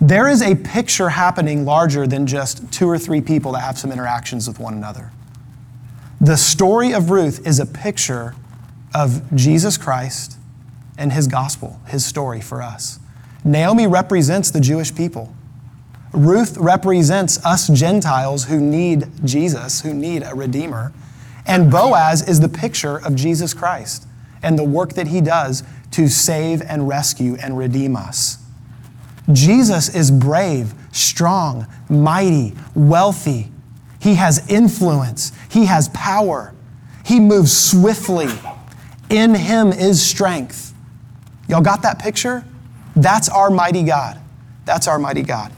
There 0.00 0.28
is 0.28 0.40
a 0.40 0.54
picture 0.54 1.10
happening 1.10 1.64
larger 1.64 2.06
than 2.06 2.26
just 2.26 2.72
two 2.72 2.88
or 2.88 2.98
three 2.98 3.20
people 3.20 3.52
that 3.52 3.60
have 3.60 3.76
some 3.78 3.92
interactions 3.92 4.48
with 4.48 4.58
one 4.58 4.72
another. 4.72 5.10
The 6.20 6.36
story 6.36 6.92
of 6.92 7.10
Ruth 7.10 7.46
is 7.46 7.58
a 7.58 7.66
picture 7.66 8.34
of 8.94 9.22
Jesus 9.34 9.78
Christ 9.78 10.36
and 10.98 11.12
his 11.12 11.26
gospel, 11.26 11.80
his 11.86 12.04
story 12.04 12.42
for 12.42 12.60
us. 12.60 12.98
Naomi 13.42 13.86
represents 13.86 14.50
the 14.50 14.60
Jewish 14.60 14.94
people. 14.94 15.34
Ruth 16.12 16.58
represents 16.58 17.42
us 17.44 17.68
Gentiles 17.68 18.44
who 18.44 18.60
need 18.60 19.06
Jesus, 19.24 19.80
who 19.80 19.94
need 19.94 20.22
a 20.22 20.34
Redeemer. 20.34 20.92
And 21.46 21.70
Boaz 21.70 22.28
is 22.28 22.40
the 22.40 22.50
picture 22.50 22.98
of 22.98 23.14
Jesus 23.14 23.54
Christ 23.54 24.06
and 24.42 24.58
the 24.58 24.64
work 24.64 24.92
that 24.94 25.06
he 25.06 25.22
does 25.22 25.62
to 25.92 26.06
save 26.06 26.60
and 26.62 26.86
rescue 26.86 27.36
and 27.42 27.56
redeem 27.56 27.96
us. 27.96 28.38
Jesus 29.32 29.94
is 29.94 30.10
brave, 30.10 30.74
strong, 30.92 31.66
mighty, 31.88 32.54
wealthy. 32.74 33.50
He 34.00 34.14
has 34.14 34.48
influence, 34.50 35.32
he 35.50 35.66
has 35.66 35.88
power, 35.90 36.54
he 37.04 37.20
moves 37.20 37.56
swiftly. 37.56 38.28
In 39.10 39.34
him 39.34 39.72
is 39.72 40.00
strength. 40.00 40.72
Y'all 41.48 41.60
got 41.60 41.82
that 41.82 41.98
picture? 41.98 42.44
That's 42.94 43.28
our 43.28 43.50
mighty 43.50 43.82
God. 43.82 44.20
That's 44.64 44.86
our 44.86 44.98
mighty 45.00 45.22
God. 45.22 45.52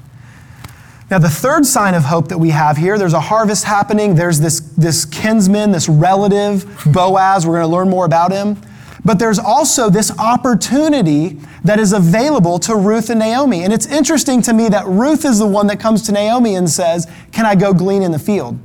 Now, 1.11 1.19
the 1.19 1.29
third 1.29 1.67
sign 1.67 1.93
of 1.95 2.05
hope 2.05 2.29
that 2.29 2.39
we 2.39 2.49
have 2.49 2.79
here, 2.79 2.97
there's 2.97 3.13
a 3.13 3.21
harvest 3.21 3.65
happening. 3.65 4.15
There's 4.15 4.41
this, 4.41 4.61
this 4.61 5.05
kinsman, 5.05 5.71
this 5.71 5.87
relative, 5.87 6.65
Boaz. 6.87 7.47
We're 7.47 7.59
going 7.59 7.69
to 7.69 7.77
learn 7.77 7.91
more 7.91 8.07
about 8.07 8.33
him. 8.33 8.57
But 9.05 9.19
there's 9.19 9.39
also 9.39 9.91
this 9.91 10.17
opportunity 10.19 11.41
that 11.65 11.81
is 11.81 11.93
available 11.93 12.59
to 12.61 12.77
Ruth 12.77 13.11
and 13.11 13.19
Naomi. 13.19 13.65
And 13.65 13.73
it's 13.73 13.87
interesting 13.87 14.43
to 14.43 14.53
me 14.53 14.69
that 14.69 14.87
Ruth 14.87 15.25
is 15.25 15.41
the 15.41 15.47
one 15.47 15.67
that 15.67 15.81
comes 15.81 16.03
to 16.03 16.13
Naomi 16.13 16.55
and 16.55 16.71
says, 16.71 17.11
Can 17.33 17.45
I 17.45 17.55
go 17.55 17.73
glean 17.73 18.03
in 18.03 18.13
the 18.13 18.19
field? 18.19 18.59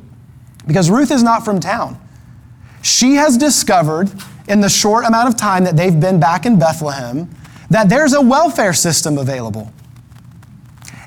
Because 0.67 0.91
Ruth 0.91 1.11
is 1.11 1.23
not 1.23 1.43
from 1.43 1.59
town. 1.59 1.99
She 2.83 3.15
has 3.15 3.37
discovered 3.37 4.11
in 4.47 4.61
the 4.61 4.69
short 4.69 5.05
amount 5.05 5.29
of 5.29 5.37
time 5.37 5.63
that 5.63 5.75
they've 5.75 5.99
been 5.99 6.19
back 6.19 6.45
in 6.45 6.59
Bethlehem 6.59 7.29
that 7.69 7.89
there's 7.89 8.13
a 8.13 8.21
welfare 8.21 8.73
system 8.73 9.17
available. 9.17 9.73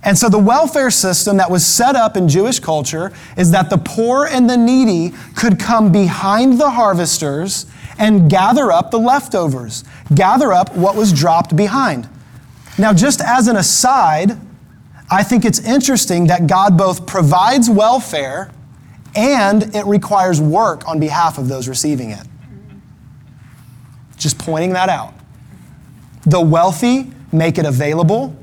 And 0.03 0.17
so, 0.17 0.31
the 0.31 0.39
welfare 0.39 0.91
system 0.91 1.37
that 1.37 1.51
was 1.51 1.65
set 1.65 1.95
up 1.95 2.17
in 2.17 2.27
Jewish 2.27 2.59
culture 2.59 3.13
is 3.37 3.51
that 3.51 3.69
the 3.69 3.77
poor 3.77 4.27
and 4.27 4.49
the 4.49 4.57
needy 4.57 5.15
could 5.37 5.59
come 5.59 5.93
behind 5.93 6.59
the 6.59 6.71
harvesters 6.71 7.67
and 8.01 8.31
gather 8.31 8.73
up 8.73 8.91
the 8.91 8.99
leftovers, 8.99 9.85
gather 10.15 10.53
up 10.53 10.75
what 10.75 10.97
was 10.97 11.13
dropped 11.13 11.55
behind. 11.55 12.09
Now, 12.79 12.93
just 12.95 13.21
as 13.21 13.47
an 13.47 13.57
aside, 13.57 14.39
I 15.11 15.23
think 15.23 15.45
it's 15.45 15.61
interesting 15.61 16.27
that 16.29 16.47
God 16.47 16.79
both 16.79 17.07
provides 17.07 17.69
welfare 17.69 18.51
and 19.15 19.75
it 19.77 19.85
requires 19.85 20.41
work 20.41 20.89
on 20.89 20.99
behalf 20.99 21.37
of 21.37 21.49
those 21.49 21.69
receiving 21.69 22.11
it. 22.11 22.27
Just 24.17 24.39
pointing 24.39 24.73
that 24.73 24.89
out. 24.89 25.13
The 26.25 26.41
wealthy 26.41 27.13
make 27.33 27.59
it 27.59 27.67
available, 27.67 28.37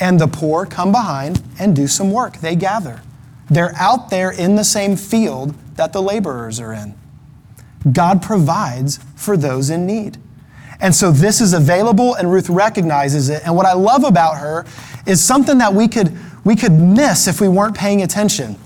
and 0.00 0.20
the 0.20 0.26
poor 0.26 0.66
come 0.66 0.92
behind 0.92 1.42
and 1.58 1.76
do 1.76 1.86
some 1.86 2.10
work. 2.10 2.38
They 2.38 2.56
gather. 2.56 3.02
They're 3.48 3.74
out 3.76 4.10
there 4.10 4.30
in 4.30 4.56
the 4.56 4.64
same 4.64 4.96
field 4.96 5.54
that 5.76 5.92
the 5.92 6.02
laborers 6.02 6.58
are 6.58 6.72
in. 6.72 6.94
God 7.90 8.22
provides 8.22 8.98
for 9.16 9.36
those 9.36 9.70
in 9.70 9.86
need. 9.86 10.18
And 10.80 10.94
so 10.94 11.12
this 11.12 11.40
is 11.40 11.52
available, 11.52 12.14
and 12.14 12.30
Ruth 12.30 12.50
recognizes 12.50 13.28
it. 13.28 13.42
And 13.44 13.54
what 13.54 13.66
I 13.66 13.72
love 13.72 14.04
about 14.04 14.38
her 14.38 14.66
is 15.06 15.22
something 15.22 15.58
that 15.58 15.72
we 15.72 15.88
could, 15.88 16.16
we 16.44 16.56
could 16.56 16.72
miss 16.72 17.28
if 17.28 17.40
we 17.40 17.48
weren't 17.48 17.76
paying 17.76 18.02
attention. 18.02 18.56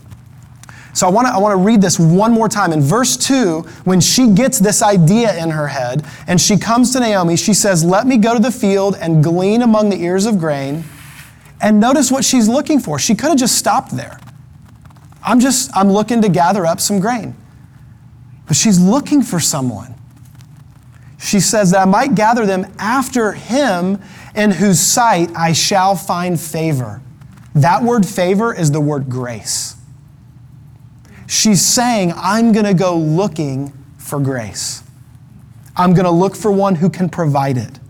So 0.94 1.06
I 1.06 1.10
want 1.10 1.28
to 1.28 1.34
I 1.34 1.36
want 1.36 1.52
to 1.52 1.62
read 1.62 1.82
this 1.82 1.98
one 1.98 2.32
more 2.32 2.48
time. 2.48 2.72
In 2.72 2.80
verse 2.80 3.18
2, 3.18 3.60
when 3.84 4.00
she 4.00 4.30
gets 4.30 4.58
this 4.58 4.82
idea 4.82 5.36
in 5.42 5.50
her 5.50 5.66
head 5.68 6.06
and 6.26 6.40
she 6.40 6.56
comes 6.56 6.90
to 6.94 7.00
Naomi, 7.00 7.36
she 7.36 7.52
says, 7.52 7.84
"Let 7.84 8.06
me 8.06 8.16
go 8.16 8.32
to 8.32 8.40
the 8.40 8.50
field 8.50 8.96
and 8.98 9.22
glean 9.22 9.60
among 9.60 9.90
the 9.90 10.02
ears 10.02 10.24
of 10.24 10.38
grain." 10.38 10.84
And 11.60 11.80
notice 11.80 12.10
what 12.10 12.24
she's 12.24 12.48
looking 12.48 12.80
for. 12.80 12.98
She 12.98 13.14
could 13.14 13.28
have 13.28 13.36
just 13.36 13.56
stopped 13.56 13.94
there. 13.94 14.18
I'm 15.22 15.38
just 15.38 15.70
I'm 15.76 15.90
looking 15.92 16.22
to 16.22 16.30
gather 16.30 16.64
up 16.64 16.80
some 16.80 16.98
grain. 16.98 17.34
But 18.46 18.56
she's 18.56 18.80
looking 18.80 19.22
for 19.22 19.40
someone. 19.40 19.94
She 21.18 21.40
says 21.40 21.72
that 21.72 21.82
I 21.82 21.84
might 21.84 22.14
gather 22.14 22.46
them 22.46 22.66
after 22.78 23.32
him 23.32 24.00
in 24.34 24.52
whose 24.52 24.80
sight 24.80 25.30
I 25.34 25.52
shall 25.52 25.96
find 25.96 26.38
favor. 26.38 27.00
That 27.54 27.82
word 27.82 28.06
favor 28.06 28.54
is 28.54 28.70
the 28.70 28.80
word 28.80 29.08
grace. 29.08 29.76
She's 31.26 31.62
saying, 31.62 32.12
I'm 32.14 32.52
going 32.52 32.66
to 32.66 32.74
go 32.74 32.96
looking 32.96 33.72
for 33.98 34.20
grace. 34.20 34.84
I'm 35.76 35.94
going 35.94 36.04
to 36.04 36.10
look 36.10 36.36
for 36.36 36.52
one 36.52 36.76
who 36.76 36.88
can 36.88 37.08
provide 37.08 37.56
it. 37.56 37.80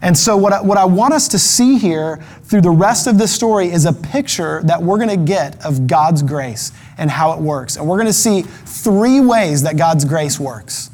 And 0.00 0.16
so, 0.16 0.36
what 0.36 0.52
I, 0.52 0.62
what 0.62 0.78
I 0.78 0.84
want 0.84 1.12
us 1.12 1.26
to 1.28 1.38
see 1.38 1.76
here 1.76 2.22
through 2.44 2.60
the 2.60 2.70
rest 2.70 3.08
of 3.08 3.18
this 3.18 3.34
story 3.34 3.70
is 3.70 3.84
a 3.84 3.92
picture 3.92 4.62
that 4.64 4.80
we're 4.80 4.96
going 4.96 5.08
to 5.08 5.16
get 5.16 5.64
of 5.64 5.88
God's 5.88 6.22
grace 6.22 6.72
and 6.98 7.10
how 7.10 7.32
it 7.32 7.38
works. 7.38 7.76
And 7.76 7.88
we're 7.88 7.96
going 7.96 8.06
to 8.06 8.12
see 8.12 8.42
three 8.42 9.20
ways 9.20 9.62
that 9.62 9.76
God's 9.76 10.04
grace 10.04 10.38
works 10.38 10.90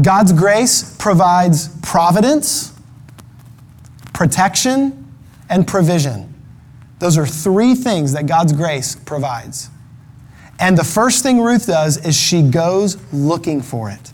God's 0.00 0.32
grace 0.32 0.96
provides 0.98 1.68
providence, 1.82 2.72
protection, 4.14 5.12
and 5.48 5.66
provision. 5.66 6.32
Those 7.00 7.18
are 7.18 7.26
three 7.26 7.74
things 7.74 8.12
that 8.12 8.26
God's 8.26 8.52
grace 8.52 8.94
provides. 8.94 9.68
And 10.60 10.76
the 10.78 10.84
first 10.84 11.22
thing 11.22 11.40
Ruth 11.40 11.66
does 11.66 11.96
is 12.04 12.16
she 12.16 12.42
goes 12.42 12.98
looking 13.12 13.62
for 13.62 13.90
it. 13.90 14.12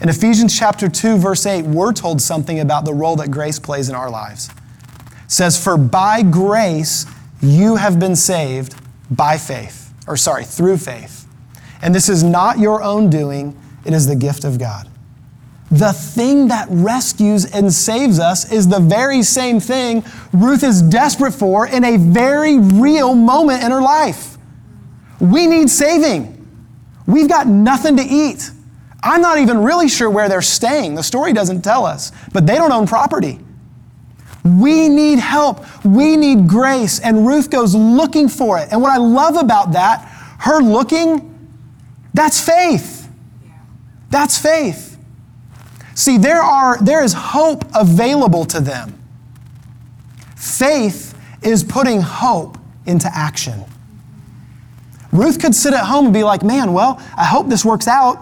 In 0.00 0.08
Ephesians 0.08 0.56
chapter 0.56 0.88
2 0.88 1.18
verse 1.18 1.44
8, 1.44 1.62
we're 1.62 1.92
told 1.92 2.22
something 2.22 2.60
about 2.60 2.84
the 2.84 2.94
role 2.94 3.16
that 3.16 3.30
grace 3.30 3.58
plays 3.58 3.88
in 3.88 3.94
our 3.96 4.10
lives. 4.10 4.48
It 5.24 5.30
says 5.32 5.62
for 5.62 5.76
by 5.76 6.22
grace 6.22 7.04
you 7.40 7.76
have 7.76 7.98
been 7.98 8.14
saved 8.14 8.74
by 9.10 9.38
faith, 9.38 9.92
or 10.06 10.16
sorry, 10.16 10.44
through 10.44 10.78
faith. 10.78 11.26
And 11.82 11.94
this 11.94 12.08
is 12.08 12.22
not 12.22 12.58
your 12.58 12.82
own 12.82 13.08
doing, 13.10 13.56
it 13.84 13.92
is 13.92 14.06
the 14.06 14.16
gift 14.16 14.44
of 14.44 14.58
God. 14.58 14.88
The 15.70 15.92
thing 15.92 16.48
that 16.48 16.66
rescues 16.70 17.44
and 17.44 17.72
saves 17.72 18.18
us 18.18 18.50
is 18.50 18.68
the 18.68 18.80
very 18.80 19.22
same 19.22 19.60
thing 19.60 20.02
Ruth 20.32 20.62
is 20.62 20.80
desperate 20.80 21.32
for 21.32 21.66
in 21.66 21.84
a 21.84 21.98
very 21.98 22.58
real 22.58 23.14
moment 23.14 23.62
in 23.62 23.70
her 23.70 23.82
life. 23.82 24.38
We 25.20 25.46
need 25.46 25.68
saving. 25.68 26.34
We've 27.06 27.28
got 27.28 27.46
nothing 27.46 27.96
to 27.98 28.02
eat. 28.02 28.50
I'm 29.02 29.20
not 29.20 29.38
even 29.38 29.62
really 29.62 29.88
sure 29.88 30.10
where 30.10 30.28
they're 30.28 30.42
staying. 30.42 30.94
The 30.94 31.02
story 31.02 31.32
doesn't 31.32 31.62
tell 31.62 31.84
us, 31.84 32.12
but 32.32 32.46
they 32.46 32.56
don't 32.56 32.72
own 32.72 32.86
property. 32.86 33.38
We 34.44 34.88
need 34.88 35.18
help. 35.18 35.64
We 35.84 36.16
need 36.16 36.48
grace. 36.48 37.00
And 37.00 37.26
Ruth 37.26 37.50
goes 37.50 37.74
looking 37.74 38.28
for 38.28 38.58
it. 38.58 38.68
And 38.70 38.80
what 38.80 38.92
I 38.92 38.98
love 38.98 39.36
about 39.36 39.72
that, 39.72 40.04
her 40.40 40.60
looking, 40.60 41.34
that's 42.14 42.40
faith. 42.40 43.08
That's 44.10 44.38
faith. 44.38 44.96
See, 45.94 46.16
there, 46.16 46.40
are, 46.42 46.78
there 46.82 47.02
is 47.02 47.12
hope 47.12 47.64
available 47.74 48.44
to 48.46 48.60
them. 48.60 48.94
Faith 50.36 51.18
is 51.42 51.64
putting 51.64 52.00
hope 52.00 52.56
into 52.86 53.10
action. 53.12 53.64
Ruth 55.12 55.40
could 55.40 55.54
sit 55.54 55.74
at 55.74 55.84
home 55.84 56.06
and 56.06 56.14
be 56.14 56.22
like, 56.22 56.42
man, 56.42 56.72
well, 56.72 57.00
I 57.16 57.24
hope 57.24 57.48
this 57.48 57.64
works 57.64 57.88
out. 57.88 58.18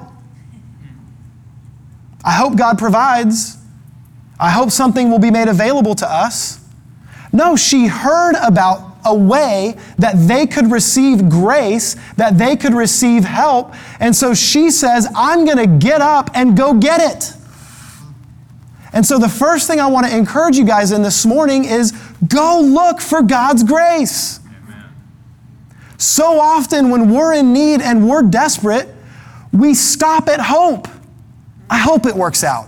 I 2.24 2.32
hope 2.32 2.56
God 2.56 2.78
provides. 2.78 3.55
I 4.38 4.50
hope 4.50 4.70
something 4.70 5.10
will 5.10 5.18
be 5.18 5.30
made 5.30 5.48
available 5.48 5.94
to 5.96 6.10
us. 6.10 6.60
No, 7.32 7.56
she 7.56 7.86
heard 7.86 8.34
about 8.42 8.96
a 9.04 9.14
way 9.14 9.76
that 9.98 10.14
they 10.26 10.46
could 10.46 10.70
receive 10.70 11.28
grace, 11.28 11.96
that 12.16 12.38
they 12.38 12.56
could 12.56 12.74
receive 12.74 13.24
help. 13.24 13.74
And 14.00 14.14
so 14.14 14.34
she 14.34 14.70
says, 14.70 15.08
I'm 15.14 15.44
going 15.44 15.58
to 15.58 15.86
get 15.86 16.00
up 16.00 16.30
and 16.34 16.56
go 16.56 16.74
get 16.74 17.00
it. 17.00 17.32
And 18.92 19.04
so 19.04 19.18
the 19.18 19.28
first 19.28 19.66
thing 19.66 19.80
I 19.80 19.86
want 19.86 20.06
to 20.06 20.16
encourage 20.16 20.56
you 20.56 20.64
guys 20.64 20.92
in 20.92 21.02
this 21.02 21.26
morning 21.26 21.64
is 21.64 21.92
go 22.26 22.60
look 22.60 23.00
for 23.00 23.22
God's 23.22 23.62
grace. 23.62 24.40
So 25.98 26.40
often, 26.40 26.90
when 26.90 27.10
we're 27.10 27.32
in 27.34 27.52
need 27.52 27.80
and 27.80 28.08
we're 28.08 28.22
desperate, 28.22 28.88
we 29.52 29.74
stop 29.74 30.28
at 30.28 30.40
hope. 30.40 30.88
I 31.70 31.78
hope 31.78 32.06
it 32.06 32.14
works 32.14 32.44
out. 32.44 32.66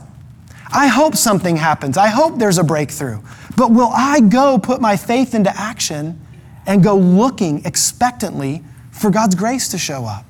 I 0.72 0.86
hope 0.88 1.14
something 1.16 1.56
happens. 1.56 1.96
I 1.96 2.08
hope 2.08 2.38
there's 2.38 2.58
a 2.58 2.64
breakthrough. 2.64 3.20
But 3.56 3.70
will 3.70 3.90
I 3.94 4.20
go 4.20 4.58
put 4.58 4.80
my 4.80 4.96
faith 4.96 5.34
into 5.34 5.50
action 5.58 6.24
and 6.66 6.82
go 6.82 6.96
looking 6.96 7.64
expectantly 7.64 8.62
for 8.90 9.10
God's 9.10 9.34
grace 9.34 9.68
to 9.68 9.78
show 9.78 10.04
up? 10.04 10.24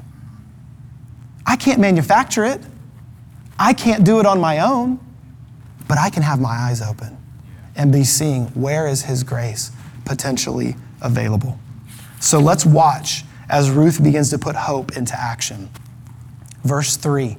I 1.47 1.57
can't 1.57 1.80
manufacture 1.80 2.45
it. 2.45 2.61
I 3.59 3.73
can't 3.73 4.04
do 4.04 4.21
it 4.21 4.26
on 4.26 4.40
my 4.40 4.61
own, 4.61 5.00
but 5.88 5.99
I 5.99 6.11
can 6.11 6.23
have 6.23 6.40
my 6.40 6.50
eyes 6.50 6.80
open 6.80 7.16
and 7.75 7.92
be 7.92 8.04
seeing 8.04 8.45
where 8.49 8.87
is 8.87 9.02
His 9.02 9.25
grace 9.25 9.73
potentially 10.04 10.76
available. 11.02 11.59
So 12.21 12.38
let's 12.38 12.64
watch 12.64 13.25
as 13.49 13.71
Ruth 13.71 14.02
begins 14.02 14.30
to 14.30 14.38
put 14.38 14.54
hope 14.54 14.97
into 14.97 15.18
action. 15.18 15.71
Verse 16.64 16.97
3. 16.97 17.37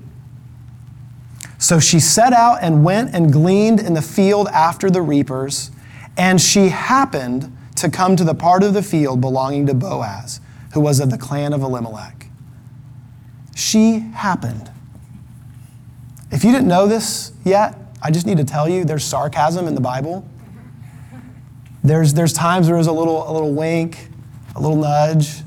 So 1.69 1.79
she 1.79 1.99
set 1.99 2.33
out 2.33 2.63
and 2.63 2.83
went 2.83 3.13
and 3.13 3.31
gleaned 3.31 3.79
in 3.79 3.93
the 3.93 4.01
field 4.01 4.47
after 4.47 4.89
the 4.89 5.03
reapers, 5.03 5.69
and 6.17 6.41
she 6.41 6.69
happened 6.69 7.55
to 7.75 7.91
come 7.91 8.15
to 8.15 8.23
the 8.23 8.33
part 8.33 8.63
of 8.63 8.73
the 8.73 8.81
field 8.81 9.21
belonging 9.21 9.67
to 9.67 9.75
Boaz, 9.75 10.41
who 10.73 10.79
was 10.79 10.99
of 10.99 11.11
the 11.11 11.17
clan 11.19 11.53
of 11.53 11.61
Elimelech. 11.61 12.25
She 13.55 13.99
happened. 13.99 14.71
If 16.31 16.43
you 16.43 16.51
didn't 16.51 16.69
know 16.69 16.87
this 16.87 17.33
yet, 17.45 17.77
I 18.01 18.09
just 18.09 18.25
need 18.25 18.37
to 18.37 18.45
tell 18.45 18.67
you 18.67 18.83
there's 18.83 19.05
sarcasm 19.05 19.67
in 19.67 19.75
the 19.75 19.79
Bible. 19.79 20.27
There's, 21.83 22.15
there's 22.15 22.33
times 22.33 22.65
where 22.65 22.77
there's 22.77 22.87
a 22.87 22.91
little, 22.91 23.29
a 23.29 23.31
little 23.31 23.53
wink, 23.53 24.09
a 24.55 24.59
little 24.59 24.75
nudge. 24.75 25.43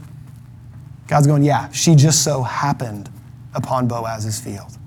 God's 1.08 1.26
going, 1.26 1.42
yeah, 1.42 1.68
she 1.72 1.96
just 1.96 2.22
so 2.22 2.44
happened 2.44 3.10
upon 3.56 3.88
Boaz's 3.88 4.38
field. 4.38 4.78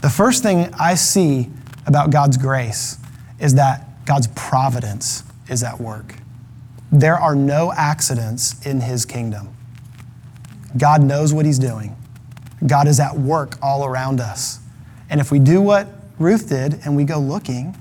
The 0.00 0.10
first 0.10 0.42
thing 0.42 0.72
I 0.78 0.94
see 0.94 1.50
about 1.86 2.10
God's 2.10 2.36
grace 2.36 2.98
is 3.40 3.54
that 3.54 4.04
God's 4.04 4.28
providence 4.28 5.24
is 5.48 5.62
at 5.62 5.80
work. 5.80 6.14
There 6.90 7.16
are 7.16 7.34
no 7.34 7.72
accidents 7.72 8.64
in 8.66 8.80
his 8.80 9.04
kingdom. 9.04 9.54
God 10.76 11.02
knows 11.02 11.34
what 11.34 11.46
he's 11.46 11.58
doing. 11.58 11.96
God 12.66 12.88
is 12.88 13.00
at 13.00 13.16
work 13.16 13.56
all 13.62 13.84
around 13.84 14.20
us. 14.20 14.60
And 15.10 15.20
if 15.20 15.30
we 15.30 15.38
do 15.38 15.60
what 15.60 15.88
Ruth 16.18 16.48
did 16.48 16.80
and 16.84 16.96
we 16.96 17.04
go 17.04 17.18
looking, 17.18 17.76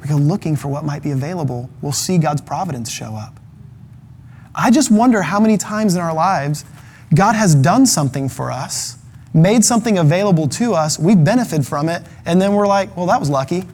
we 0.00 0.08
go 0.08 0.16
looking 0.16 0.56
for 0.56 0.68
what 0.68 0.84
might 0.84 1.02
be 1.02 1.10
available, 1.10 1.70
we'll 1.82 1.92
see 1.92 2.18
God's 2.18 2.40
providence 2.40 2.90
show 2.90 3.14
up. 3.14 3.38
I 4.54 4.70
just 4.70 4.90
wonder 4.90 5.22
how 5.22 5.40
many 5.40 5.56
times 5.56 5.94
in 5.94 6.00
our 6.00 6.14
lives 6.14 6.64
God 7.14 7.34
has 7.34 7.54
done 7.54 7.86
something 7.86 8.28
for 8.28 8.50
us, 8.50 8.98
made 9.32 9.64
something 9.64 9.98
available 9.98 10.48
to 10.48 10.74
us, 10.74 10.98
we 10.98 11.14
benefit 11.14 11.64
from 11.64 11.88
it, 11.88 12.02
and 12.24 12.40
then 12.40 12.54
we're 12.54 12.66
like, 12.66 12.96
well, 12.96 13.06
that 13.06 13.20
was 13.20 13.30
lucky. 13.30 13.64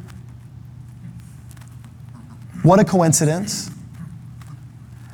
What 2.62 2.80
a 2.80 2.84
coincidence. 2.84 3.70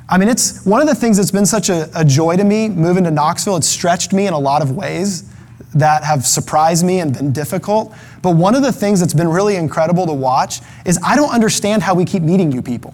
I 0.09 0.17
mean, 0.17 0.27
it's 0.27 0.65
one 0.65 0.81
of 0.81 0.87
the 0.87 0.95
things 0.95 1.17
that's 1.17 1.31
been 1.31 1.45
such 1.45 1.69
a, 1.69 1.89
a, 1.95 2.03
joy 2.03 2.35
to 2.35 2.43
me 2.43 2.67
moving 2.67 3.03
to 3.05 3.11
Knoxville. 3.11 3.57
It's 3.57 3.67
stretched 3.67 4.11
me 4.11 4.27
in 4.27 4.33
a 4.33 4.39
lot 4.39 4.61
of 4.61 4.71
ways 4.71 5.29
that 5.73 6.03
have 6.03 6.25
surprised 6.25 6.85
me 6.85 6.99
and 6.99 7.13
been 7.13 7.31
difficult. 7.31 7.95
But 8.21 8.35
one 8.35 8.53
of 8.53 8.61
the 8.61 8.71
things 8.71 8.99
that's 8.99 9.13
been 9.13 9.27
really 9.27 9.55
incredible 9.55 10.05
to 10.05 10.13
watch 10.13 10.59
is 10.85 10.99
I 11.03 11.15
don't 11.15 11.31
understand 11.33 11.83
how 11.83 11.95
we 11.95 12.05
keep 12.05 12.21
meeting 12.21 12.51
you 12.51 12.61
people. 12.61 12.93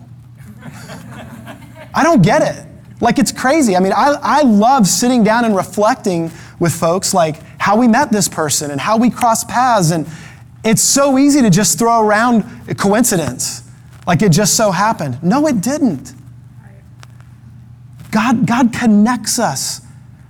I 1.93 2.03
don't 2.03 2.21
get 2.21 2.41
it. 2.41 2.65
Like, 3.01 3.17
it's 3.17 3.31
crazy. 3.31 3.75
I 3.75 3.79
mean, 3.79 3.93
I, 3.93 4.15
I 4.21 4.41
love 4.43 4.87
sitting 4.87 5.23
down 5.23 5.45
and 5.45 5.55
reflecting 5.55 6.29
with 6.59 6.73
folks, 6.73 7.13
like 7.13 7.37
how 7.59 7.77
we 7.77 7.87
met 7.87 8.11
this 8.11 8.27
person 8.27 8.71
and 8.71 8.79
how 8.79 8.97
we 8.97 9.09
crossed 9.09 9.47
paths. 9.47 9.91
And 9.91 10.07
it's 10.63 10.81
so 10.81 11.17
easy 11.17 11.41
to 11.41 11.49
just 11.49 11.79
throw 11.79 12.05
around 12.05 12.43
coincidence, 12.77 13.63
like 14.05 14.21
it 14.21 14.31
just 14.31 14.55
so 14.55 14.71
happened. 14.71 15.21
No, 15.23 15.47
it 15.47 15.61
didn't. 15.61 16.13
God, 18.11 18.45
God 18.45 18.73
connects 18.73 19.39
us. 19.39 19.81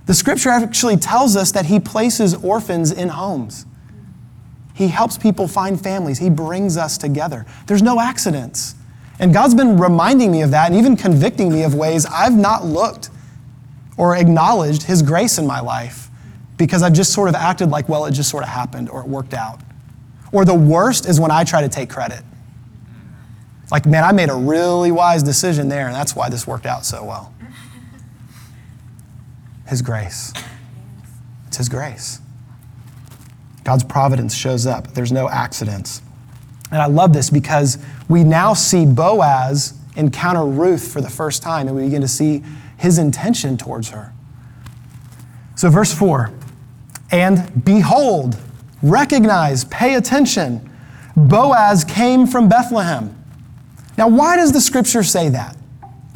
The 0.06 0.14
scripture 0.14 0.50
actually 0.50 0.96
tells 0.96 1.36
us 1.36 1.52
that 1.52 1.66
He 1.66 1.80
places 1.80 2.34
orphans 2.34 2.92
in 2.92 3.08
homes. 3.08 3.66
He 4.74 4.88
helps 4.88 5.18
people 5.18 5.46
find 5.46 5.80
families. 5.80 6.18
He 6.18 6.30
brings 6.30 6.76
us 6.76 6.98
together. 6.98 7.46
There's 7.66 7.82
no 7.82 8.00
accidents. 8.00 8.74
And 9.18 9.32
God's 9.34 9.54
been 9.54 9.78
reminding 9.78 10.32
me 10.32 10.42
of 10.42 10.50
that 10.52 10.70
and 10.70 10.78
even 10.78 10.96
convicting 10.96 11.52
me 11.52 11.62
of 11.62 11.74
ways 11.74 12.06
I've 12.06 12.36
not 12.36 12.64
looked 12.64 13.10
or 13.96 14.16
acknowledged 14.16 14.84
His 14.84 15.02
grace 15.02 15.38
in 15.38 15.46
my 15.46 15.60
life 15.60 16.09
because 16.60 16.82
I've 16.82 16.92
just 16.92 17.14
sort 17.14 17.30
of 17.30 17.34
acted 17.34 17.70
like, 17.70 17.88
well, 17.88 18.04
it 18.04 18.10
just 18.12 18.28
sort 18.28 18.42
of 18.42 18.50
happened 18.50 18.90
or 18.90 19.00
it 19.00 19.08
worked 19.08 19.32
out. 19.32 19.62
Or 20.30 20.44
the 20.44 20.54
worst 20.54 21.08
is 21.08 21.18
when 21.18 21.30
I 21.30 21.42
try 21.42 21.62
to 21.62 21.70
take 21.70 21.88
credit. 21.88 22.22
Like, 23.72 23.86
man, 23.86 24.04
I 24.04 24.12
made 24.12 24.28
a 24.28 24.34
really 24.34 24.92
wise 24.92 25.22
decision 25.22 25.70
there, 25.70 25.86
and 25.86 25.94
that's 25.94 26.14
why 26.14 26.28
this 26.28 26.46
worked 26.46 26.66
out 26.66 26.84
so 26.84 27.02
well. 27.02 27.32
His 29.68 29.80
grace. 29.80 30.34
It's 31.46 31.56
His 31.56 31.70
grace. 31.70 32.20
God's 33.64 33.84
providence 33.84 34.34
shows 34.34 34.66
up, 34.66 34.88
there's 34.88 35.12
no 35.12 35.30
accidents. 35.30 36.02
And 36.70 36.82
I 36.82 36.86
love 36.86 37.14
this 37.14 37.30
because 37.30 37.78
we 38.06 38.22
now 38.22 38.52
see 38.52 38.84
Boaz 38.84 39.78
encounter 39.96 40.44
Ruth 40.44 40.92
for 40.92 41.00
the 41.00 41.08
first 41.08 41.42
time, 41.42 41.68
and 41.68 41.76
we 41.76 41.84
begin 41.84 42.02
to 42.02 42.08
see 42.08 42.42
his 42.76 42.98
intention 42.98 43.56
towards 43.56 43.88
her. 43.90 44.12
So, 45.56 45.70
verse 45.70 45.92
4 45.92 46.30
And 47.10 47.64
behold, 47.64 48.38
recognize, 48.82 49.64
pay 49.64 49.94
attention, 49.94 50.70
Boaz 51.16 51.84
came 51.84 52.26
from 52.26 52.48
Bethlehem. 52.48 53.16
Now, 53.98 54.08
why 54.08 54.36
does 54.36 54.52
the 54.52 54.60
scripture 54.60 55.02
say 55.02 55.28
that? 55.30 55.56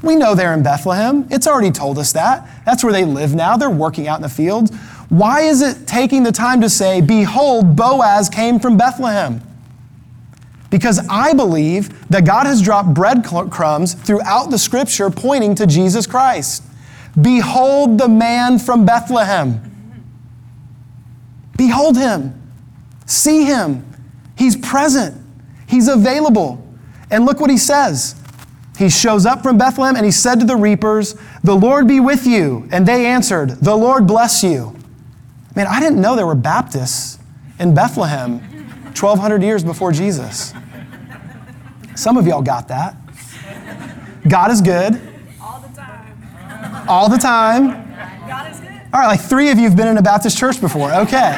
We 0.02 0.16
know 0.16 0.34
they're 0.34 0.54
in 0.54 0.62
Bethlehem. 0.62 1.26
It's 1.30 1.46
already 1.46 1.70
told 1.70 1.98
us 1.98 2.12
that. 2.12 2.46
That's 2.64 2.84
where 2.84 2.92
they 2.92 3.04
live 3.04 3.34
now. 3.34 3.56
They're 3.56 3.70
working 3.70 4.06
out 4.06 4.16
in 4.18 4.22
the 4.22 4.28
fields. 4.28 4.74
Why 5.08 5.42
is 5.42 5.62
it 5.62 5.86
taking 5.86 6.22
the 6.22 6.32
time 6.32 6.60
to 6.60 6.68
say, 6.68 7.00
Behold, 7.00 7.74
Boaz 7.74 8.28
came 8.28 8.58
from 8.60 8.76
Bethlehem? 8.76 9.40
Because 10.70 11.06
I 11.08 11.32
believe 11.34 12.08
that 12.08 12.26
God 12.26 12.46
has 12.46 12.60
dropped 12.60 12.94
breadcrumbs 12.94 13.94
throughout 13.94 14.50
the 14.50 14.58
scripture 14.58 15.08
pointing 15.08 15.54
to 15.56 15.66
Jesus 15.66 16.06
Christ. 16.06 16.64
Behold 17.20 17.98
the 17.98 18.08
man 18.08 18.58
from 18.58 18.84
Bethlehem. 18.84 19.73
Behold 21.56 21.96
him. 21.96 22.40
See 23.06 23.44
him. 23.44 23.86
He's 24.36 24.56
present. 24.56 25.20
He's 25.66 25.88
available. 25.88 26.66
And 27.10 27.24
look 27.24 27.40
what 27.40 27.50
he 27.50 27.58
says. 27.58 28.20
He 28.78 28.88
shows 28.88 29.24
up 29.24 29.42
from 29.42 29.56
Bethlehem 29.56 29.94
and 29.94 30.04
he 30.04 30.10
said 30.10 30.40
to 30.40 30.46
the 30.46 30.56
reapers, 30.56 31.14
The 31.44 31.54
Lord 31.54 31.86
be 31.86 32.00
with 32.00 32.26
you. 32.26 32.68
And 32.72 32.86
they 32.86 33.06
answered, 33.06 33.50
The 33.50 33.76
Lord 33.76 34.06
bless 34.06 34.42
you. 34.42 34.76
Man, 35.54 35.66
I 35.68 35.78
didn't 35.78 36.00
know 36.00 36.16
there 36.16 36.26
were 36.26 36.34
Baptists 36.34 37.20
in 37.60 37.74
Bethlehem 37.74 38.40
1,200 38.94 39.42
years 39.42 39.62
before 39.62 39.92
Jesus. 39.92 40.52
Some 41.94 42.16
of 42.16 42.26
y'all 42.26 42.42
got 42.42 42.68
that. 42.68 42.96
God 44.28 44.50
is 44.50 44.60
good. 44.60 45.00
All 45.40 45.60
the 45.60 45.68
time. 45.76 46.88
All 46.88 47.08
the 47.08 47.18
time. 47.18 47.83
All 48.94 49.00
right, 49.00 49.08
like 49.08 49.20
three 49.20 49.50
of 49.50 49.58
you 49.58 49.64
have 49.64 49.76
been 49.76 49.88
in 49.88 49.98
a 49.98 50.02
Baptist 50.02 50.38
church 50.38 50.60
before. 50.60 50.94
Okay. 50.94 51.36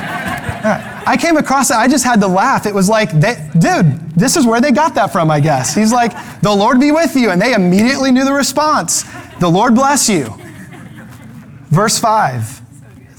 I 1.07 1.17
came 1.19 1.39
across 1.39 1.71
it. 1.71 1.77
I 1.79 1.89
just 1.89 2.05
had 2.05 2.21
to 2.21 2.27
laugh. 2.27 2.67
It 2.67 2.75
was 2.75 2.87
like, 2.87 3.11
they, 3.13 3.49
dude, 3.59 4.11
this 4.11 4.37
is 4.37 4.45
where 4.45 4.61
they 4.61 4.73
got 4.73 4.95
that 4.97 5.11
from, 5.11 5.31
I 5.31 5.41
guess. 5.41 5.75
He's 5.75 5.91
like, 5.91 6.13
the 6.43 6.55
Lord 6.55 6.79
be 6.79 6.93
with 6.93 7.17
you. 7.17 7.31
And 7.31 7.41
they 7.41 7.55
immediately 7.55 8.13
knew 8.13 8.27
the 8.27 8.33
response 8.35 9.05
the 9.41 9.49
Lord 9.49 9.75
bless 9.75 10.07
you. 10.07 10.35
Verse 11.69 11.99
5 11.99 12.61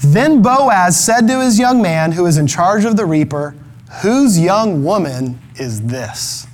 Then 0.02 0.40
Boaz 0.40 1.02
said 1.04 1.26
to 1.26 1.40
his 1.40 1.58
young 1.58 1.82
man 1.82 2.12
who 2.12 2.24
is 2.24 2.38
in 2.38 2.46
charge 2.46 2.84
of 2.84 2.96
the 2.96 3.06
reaper, 3.06 3.56
Whose 4.02 4.38
young 4.38 4.84
woman 4.84 5.40
is 5.56 5.82
this? 5.82 6.46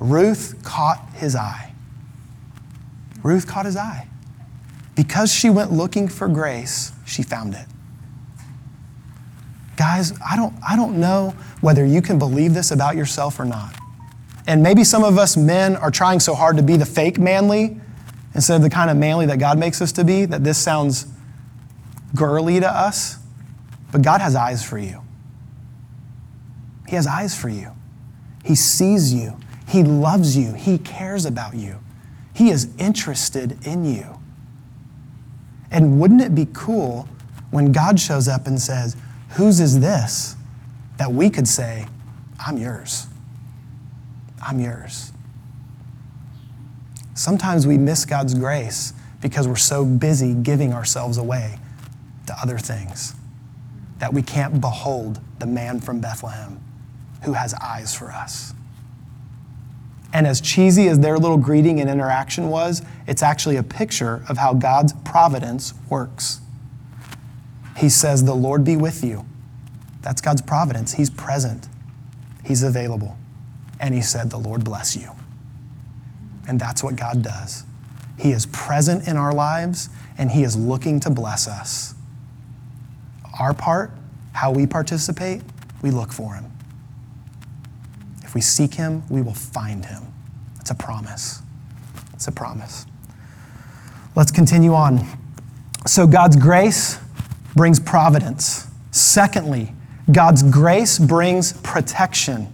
Ruth 0.00 0.60
caught 0.64 1.10
his 1.14 1.36
eye. 1.36 1.72
Ruth 3.22 3.46
caught 3.46 3.66
his 3.66 3.76
eye. 3.76 4.08
Because 5.00 5.32
she 5.32 5.48
went 5.48 5.72
looking 5.72 6.08
for 6.08 6.28
grace, 6.28 6.92
she 7.06 7.22
found 7.22 7.54
it. 7.54 7.64
Guys, 9.78 10.12
I 10.20 10.36
don't, 10.36 10.52
I 10.62 10.76
don't 10.76 11.00
know 11.00 11.34
whether 11.62 11.86
you 11.86 12.02
can 12.02 12.18
believe 12.18 12.52
this 12.52 12.70
about 12.70 12.96
yourself 12.96 13.40
or 13.40 13.46
not. 13.46 13.74
And 14.46 14.62
maybe 14.62 14.84
some 14.84 15.02
of 15.02 15.16
us 15.16 15.38
men 15.38 15.74
are 15.76 15.90
trying 15.90 16.20
so 16.20 16.34
hard 16.34 16.58
to 16.58 16.62
be 16.62 16.76
the 16.76 16.84
fake 16.84 17.18
manly 17.18 17.80
instead 18.34 18.56
of 18.56 18.62
the 18.62 18.68
kind 18.68 18.90
of 18.90 18.98
manly 18.98 19.24
that 19.24 19.38
God 19.38 19.58
makes 19.58 19.80
us 19.80 19.90
to 19.92 20.04
be 20.04 20.26
that 20.26 20.44
this 20.44 20.58
sounds 20.58 21.06
girly 22.14 22.60
to 22.60 22.68
us. 22.68 23.16
But 23.92 24.02
God 24.02 24.20
has 24.20 24.36
eyes 24.36 24.62
for 24.62 24.76
you. 24.76 25.00
He 26.88 26.96
has 26.96 27.06
eyes 27.06 27.34
for 27.34 27.48
you. 27.48 27.72
He 28.44 28.54
sees 28.54 29.14
you. 29.14 29.38
He 29.66 29.82
loves 29.82 30.36
you. 30.36 30.52
He 30.52 30.76
cares 30.76 31.24
about 31.24 31.54
you. 31.54 31.78
He 32.34 32.50
is 32.50 32.68
interested 32.76 33.66
in 33.66 33.86
you. 33.86 34.19
And 35.70 36.00
wouldn't 36.00 36.20
it 36.20 36.34
be 36.34 36.48
cool 36.52 37.08
when 37.50 37.72
God 37.72 37.98
shows 37.98 38.28
up 38.28 38.46
and 38.46 38.60
says, 38.60 38.96
Whose 39.30 39.60
is 39.60 39.80
this? 39.80 40.36
That 40.96 41.12
we 41.12 41.30
could 41.30 41.46
say, 41.46 41.86
I'm 42.44 42.58
yours. 42.58 43.06
I'm 44.44 44.58
yours. 44.58 45.12
Sometimes 47.14 47.66
we 47.66 47.78
miss 47.78 48.04
God's 48.04 48.34
grace 48.34 48.92
because 49.20 49.46
we're 49.46 49.56
so 49.56 49.84
busy 49.84 50.34
giving 50.34 50.72
ourselves 50.72 51.18
away 51.18 51.58
to 52.26 52.34
other 52.40 52.58
things 52.58 53.14
that 53.98 54.12
we 54.12 54.22
can't 54.22 54.60
behold 54.60 55.20
the 55.38 55.46
man 55.46 55.80
from 55.80 56.00
Bethlehem 56.00 56.58
who 57.24 57.34
has 57.34 57.52
eyes 57.54 57.94
for 57.94 58.10
us. 58.10 58.54
And 60.12 60.26
as 60.26 60.40
cheesy 60.40 60.88
as 60.88 60.98
their 60.98 61.18
little 61.18 61.36
greeting 61.36 61.80
and 61.80 61.88
interaction 61.88 62.48
was, 62.48 62.82
it's 63.06 63.22
actually 63.22 63.56
a 63.56 63.62
picture 63.62 64.24
of 64.28 64.38
how 64.38 64.54
God's 64.54 64.92
providence 65.04 65.72
works. 65.88 66.40
He 67.76 67.88
says, 67.88 68.24
The 68.24 68.34
Lord 68.34 68.64
be 68.64 68.76
with 68.76 69.04
you. 69.04 69.24
That's 70.02 70.20
God's 70.20 70.42
providence. 70.42 70.94
He's 70.94 71.10
present, 71.10 71.68
He's 72.44 72.62
available. 72.62 73.16
And 73.78 73.94
He 73.94 74.02
said, 74.02 74.30
The 74.30 74.38
Lord 74.38 74.64
bless 74.64 74.96
you. 74.96 75.10
And 76.48 76.58
that's 76.58 76.82
what 76.82 76.96
God 76.96 77.22
does. 77.22 77.64
He 78.18 78.32
is 78.32 78.46
present 78.46 79.06
in 79.06 79.16
our 79.16 79.32
lives 79.32 79.88
and 80.18 80.30
He 80.30 80.42
is 80.42 80.56
looking 80.56 81.00
to 81.00 81.10
bless 81.10 81.46
us. 81.46 81.94
Our 83.38 83.54
part, 83.54 83.92
how 84.32 84.50
we 84.50 84.66
participate, 84.66 85.42
we 85.82 85.90
look 85.90 86.12
for 86.12 86.34
Him. 86.34 86.49
If 88.30 88.34
we 88.36 88.42
seek 88.42 88.74
him, 88.74 89.02
we 89.08 89.22
will 89.22 89.34
find 89.34 89.84
him. 89.84 90.04
It's 90.60 90.70
a 90.70 90.74
promise. 90.76 91.42
It's 92.14 92.28
a 92.28 92.30
promise. 92.30 92.86
Let's 94.14 94.30
continue 94.30 94.72
on. 94.72 95.04
So, 95.84 96.06
God's 96.06 96.36
grace 96.36 97.00
brings 97.56 97.80
providence. 97.80 98.68
Secondly, 98.92 99.74
God's 100.12 100.44
grace 100.44 100.96
brings 100.96 101.54
protection. 101.54 102.46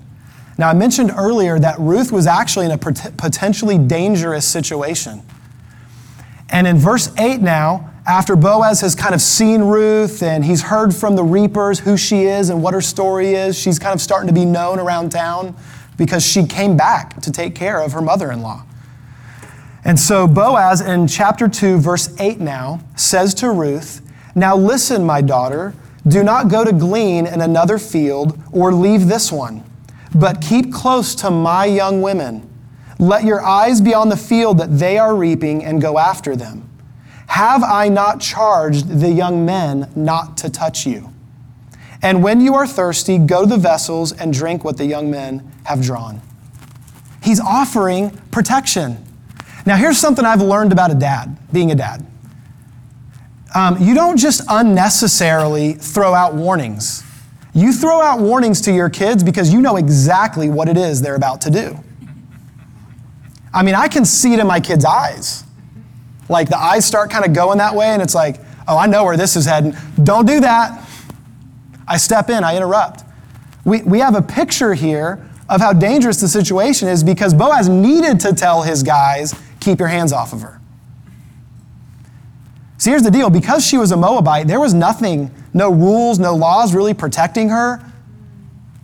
Now, 0.57 0.71
I 0.71 0.73
mentioned 0.73 1.12
earlier 1.15 1.59
that 1.59 1.79
Ruth 1.79 2.11
was 2.11 2.27
actually 2.27 2.65
in 2.65 2.73
a 2.73 2.79
potentially 2.79 3.77
dangerous 3.77 4.49
situation. 4.49 5.21
And 6.49 6.67
in 6.67 6.79
verse 6.79 7.12
8 7.19 7.43
now, 7.43 7.93
after 8.07 8.37
Boaz 8.37 8.81
has 8.83 8.95
kind 8.95 9.14
of 9.14 9.21
seen 9.21 9.62
Ruth 9.62 10.23
and 10.23 10.45
he's 10.45 10.62
heard 10.62 10.95
from 10.95 11.16
the 11.16 11.25
reapers 11.25 11.81
who 11.81 11.97
she 11.97 12.23
is 12.23 12.51
and 12.51 12.62
what 12.62 12.73
her 12.73 12.81
story 12.81 13.35
is, 13.35 13.59
she's 13.59 13.81
kind 13.81 13.95
of 13.95 14.01
starting 14.01 14.29
to 14.29 14.35
be 14.35 14.45
known 14.45 14.79
around 14.79 15.11
town 15.11 15.57
because 15.97 16.25
she 16.25 16.47
came 16.47 16.77
back 16.77 17.21
to 17.23 17.33
take 17.33 17.55
care 17.57 17.83
of 17.83 17.92
her 17.92 18.01
mother 18.01 18.31
in 18.31 18.42
law. 18.42 18.64
And 19.85 19.99
so 19.99 20.29
Boaz 20.29 20.81
in 20.81 21.09
chapter 21.09 21.49
2, 21.49 21.79
verse 21.79 22.14
8 22.21 22.38
now, 22.38 22.81
says 22.95 23.35
to 23.35 23.51
Ruth, 23.51 24.03
Now 24.35 24.57
listen, 24.57 25.05
my 25.05 25.21
daughter, 25.21 25.75
do 26.07 26.23
not 26.23 26.49
go 26.49 26.64
to 26.64 26.73
glean 26.73 27.27
in 27.27 27.40
another 27.40 27.79
field 27.79 28.40
or 28.53 28.73
leave 28.73 29.09
this 29.09 29.33
one, 29.33 29.64
but 30.14 30.40
keep 30.40 30.73
close 30.73 31.14
to 31.16 31.31
my 31.31 31.64
young 31.64 32.03
women. 32.03 32.49
Let 33.01 33.25
your 33.25 33.45
eyes 33.45 33.81
be 33.81 33.95
on 33.95 34.09
the 34.09 34.16
field 34.16 34.59
that 34.59 34.79
they 34.79 34.97
are 34.97 35.14
reaping 35.14 35.64
and 35.64 35.81
go 35.81 35.99
after 35.99 36.37
them. 36.37 36.65
Have 37.27 37.62
I 37.62 37.89
not 37.89 38.21
charged 38.21 39.01
the 39.01 39.11
young 39.11 39.45
men 39.45 39.91
not 39.95 40.37
to 40.39 40.51
touch 40.51 40.87
you? 40.87 41.12
And 42.03 42.23
when 42.23 42.41
you 42.41 42.55
are 42.55 42.67
thirsty, 42.67 43.19
go 43.19 43.43
to 43.43 43.47
the 43.47 43.57
vessels 43.57 44.12
and 44.12 44.33
drink 44.33 44.65
what 44.65 44.77
the 44.77 44.87
young 44.87 45.11
men 45.11 45.51
have 45.65 45.83
drawn. 45.83 46.21
He's 47.23 47.41
offering 47.41 48.11
protection. 48.31 49.05
Now, 49.65 49.77
here's 49.77 49.99
something 49.99 50.25
I've 50.25 50.43
learned 50.43 50.73
about 50.73 50.93
a 50.93 50.95
dad, 50.95 51.37
being 51.53 51.73
a 51.73 51.75
dad. 51.75 52.07
Um, 53.55 53.79
you 53.81 53.95
don't 53.95 54.17
just 54.17 54.43
unnecessarily 54.49 55.73
throw 55.73 56.15
out 56.15 56.35
warnings. 56.35 57.03
You 57.55 57.73
throw 57.73 58.03
out 58.03 58.21
warnings 58.21 58.61
to 58.62 58.73
your 58.73 58.91
kids 58.91 59.25
because 59.25 59.53
you 59.53 59.62
know 59.62 59.77
exactly 59.77 60.51
what 60.51 60.69
it 60.69 60.77
is 60.77 61.01
they're 61.01 61.17
about 61.17 61.41
to 61.41 61.51
do. 61.51 61.79
I 63.53 63.62
mean, 63.62 63.75
I 63.75 63.89
can 63.89 64.05
see 64.05 64.35
it 64.35 64.41
in 64.41 64.47
my 64.47 64.61
kids' 64.61 64.85
eyes. 64.85 65.45
Like 66.29 66.49
the 66.49 66.59
eyes 66.59 66.85
start 66.85 67.11
kind 67.11 67.25
of 67.25 67.33
going 67.33 67.59
that 67.59 67.75
way, 67.75 67.87
and 67.87 68.03
it's 68.03 68.15
like, 68.15 68.41
oh, 68.69 68.77
I 68.77 68.87
know 68.87 69.05
where 69.05 69.17
this 69.17 69.37
is 69.37 69.47
heading. 69.47 69.75
Don't 70.03 70.27
do 70.27 70.41
that. 70.41 70.87
I 71.87 71.97
step 71.97 72.31
in, 72.31 72.43
I 72.43 72.57
interrupt. 72.57 73.05
We, 73.65 73.83
we 73.83 73.99
have 74.01 74.15
a 74.15 74.23
picture 74.23 74.75
here 74.75 75.25
of 75.49 75.61
how 75.61 75.73
dangerous 75.73 76.21
the 76.21 76.29
situation 76.29 76.89
is 76.89 77.05
because 77.05 77.33
Boaz 77.33 77.69
needed 77.69 78.19
to 78.21 78.33
tell 78.33 78.62
his 78.62 78.83
guys, 78.83 79.35
keep 79.61 79.79
your 79.79 79.89
hands 79.89 80.12
off 80.12 80.33
of 80.33 80.43
her. 80.43 80.61
See, 82.79 82.91
here's 82.91 83.03
the 83.03 83.11
deal 83.11 83.31
because 83.31 83.67
she 83.67 83.79
was 83.79 83.93
a 83.93 83.97
Moabite, 83.97 84.47
there 84.47 84.61
was 84.61 84.75
nothing, 84.75 85.31
no 85.55 85.73
rules, 85.73 86.19
no 86.19 86.35
laws 86.35 86.75
really 86.75 86.95
protecting 86.95 87.49
her. 87.49 87.79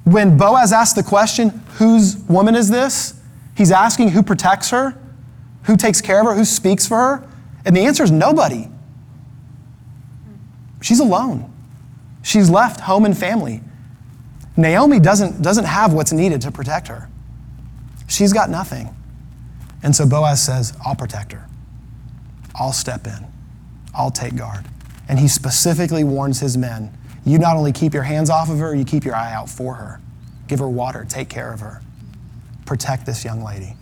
When 0.04 0.36
Boaz 0.36 0.72
asked 0.72 0.96
the 0.96 1.02
question, 1.02 1.50
whose 1.76 2.16
woman 2.28 2.54
is 2.54 2.70
this? 2.70 3.20
He's 3.56 3.70
asking 3.70 4.10
who 4.10 4.22
protects 4.22 4.70
her, 4.70 4.96
who 5.64 5.76
takes 5.76 6.00
care 6.00 6.20
of 6.20 6.26
her, 6.26 6.34
who 6.34 6.44
speaks 6.44 6.86
for 6.86 6.96
her. 6.96 7.28
And 7.64 7.76
the 7.76 7.80
answer 7.80 8.02
is 8.02 8.10
nobody. 8.10 8.68
She's 10.80 11.00
alone. 11.00 11.52
She's 12.22 12.50
left 12.50 12.80
home 12.80 13.04
and 13.04 13.16
family. 13.16 13.60
Naomi 14.56 15.00
doesn't, 15.00 15.42
doesn't 15.42 15.64
have 15.64 15.92
what's 15.92 16.12
needed 16.12 16.40
to 16.42 16.50
protect 16.50 16.88
her. 16.88 17.08
She's 18.08 18.32
got 18.32 18.50
nothing. 18.50 18.94
And 19.82 19.94
so 19.94 20.06
Boaz 20.06 20.42
says, 20.42 20.76
I'll 20.84 20.94
protect 20.94 21.32
her. 21.32 21.46
I'll 22.54 22.72
step 22.72 23.06
in. 23.06 23.26
I'll 23.94 24.10
take 24.10 24.36
guard. 24.36 24.66
And 25.08 25.18
he 25.18 25.28
specifically 25.28 26.04
warns 26.04 26.40
his 26.40 26.56
men 26.56 26.96
you 27.24 27.38
not 27.38 27.56
only 27.56 27.72
keep 27.72 27.94
your 27.94 28.02
hands 28.02 28.30
off 28.30 28.50
of 28.50 28.58
her, 28.58 28.74
you 28.74 28.84
keep 28.84 29.04
your 29.04 29.14
eye 29.14 29.32
out 29.32 29.48
for 29.48 29.74
her. 29.74 30.00
Give 30.48 30.58
her 30.58 30.68
water, 30.68 31.06
take 31.08 31.28
care 31.28 31.52
of 31.52 31.60
her, 31.60 31.80
protect 32.66 33.06
this 33.06 33.24
young 33.24 33.42
lady. 33.42 33.76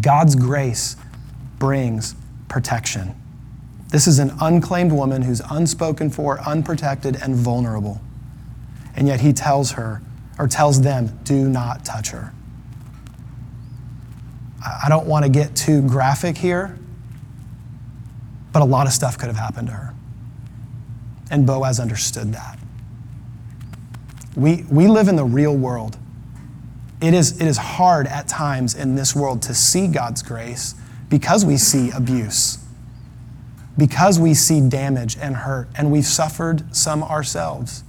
God's 0.00 0.34
grace 0.34 0.96
brings 1.58 2.14
protection. 2.48 3.14
This 3.88 4.06
is 4.06 4.18
an 4.18 4.32
unclaimed 4.40 4.92
woman 4.92 5.22
who's 5.22 5.40
unspoken 5.50 6.10
for, 6.10 6.40
unprotected, 6.40 7.16
and 7.22 7.34
vulnerable. 7.34 8.00
And 8.94 9.06
yet 9.06 9.20
he 9.20 9.32
tells 9.32 9.72
her, 9.72 10.02
or 10.38 10.46
tells 10.46 10.80
them, 10.82 11.18
do 11.24 11.48
not 11.48 11.84
touch 11.84 12.10
her. 12.10 12.32
I 14.64 14.88
don't 14.88 15.06
want 15.06 15.24
to 15.24 15.30
get 15.30 15.56
too 15.56 15.82
graphic 15.82 16.36
here, 16.36 16.78
but 18.52 18.62
a 18.62 18.64
lot 18.64 18.86
of 18.86 18.92
stuff 18.92 19.16
could 19.16 19.28
have 19.28 19.36
happened 19.36 19.68
to 19.68 19.74
her. 19.74 19.94
And 21.30 21.46
Boaz 21.46 21.80
understood 21.80 22.32
that. 22.32 22.58
We, 24.36 24.64
we 24.70 24.86
live 24.86 25.08
in 25.08 25.16
the 25.16 25.24
real 25.24 25.56
world. 25.56 25.96
It 27.00 27.14
is, 27.14 27.40
it 27.40 27.46
is 27.46 27.56
hard 27.56 28.06
at 28.06 28.28
times 28.28 28.74
in 28.74 28.94
this 28.94 29.14
world 29.14 29.42
to 29.42 29.54
see 29.54 29.86
God's 29.86 30.22
grace 30.22 30.74
because 31.08 31.44
we 31.44 31.56
see 31.56 31.90
abuse, 31.90 32.58
because 33.76 34.18
we 34.18 34.34
see 34.34 34.60
damage 34.60 35.16
and 35.20 35.36
hurt, 35.36 35.68
and 35.76 35.90
we've 35.90 36.06
suffered 36.06 36.74
some 36.74 37.02
ourselves. 37.02 37.84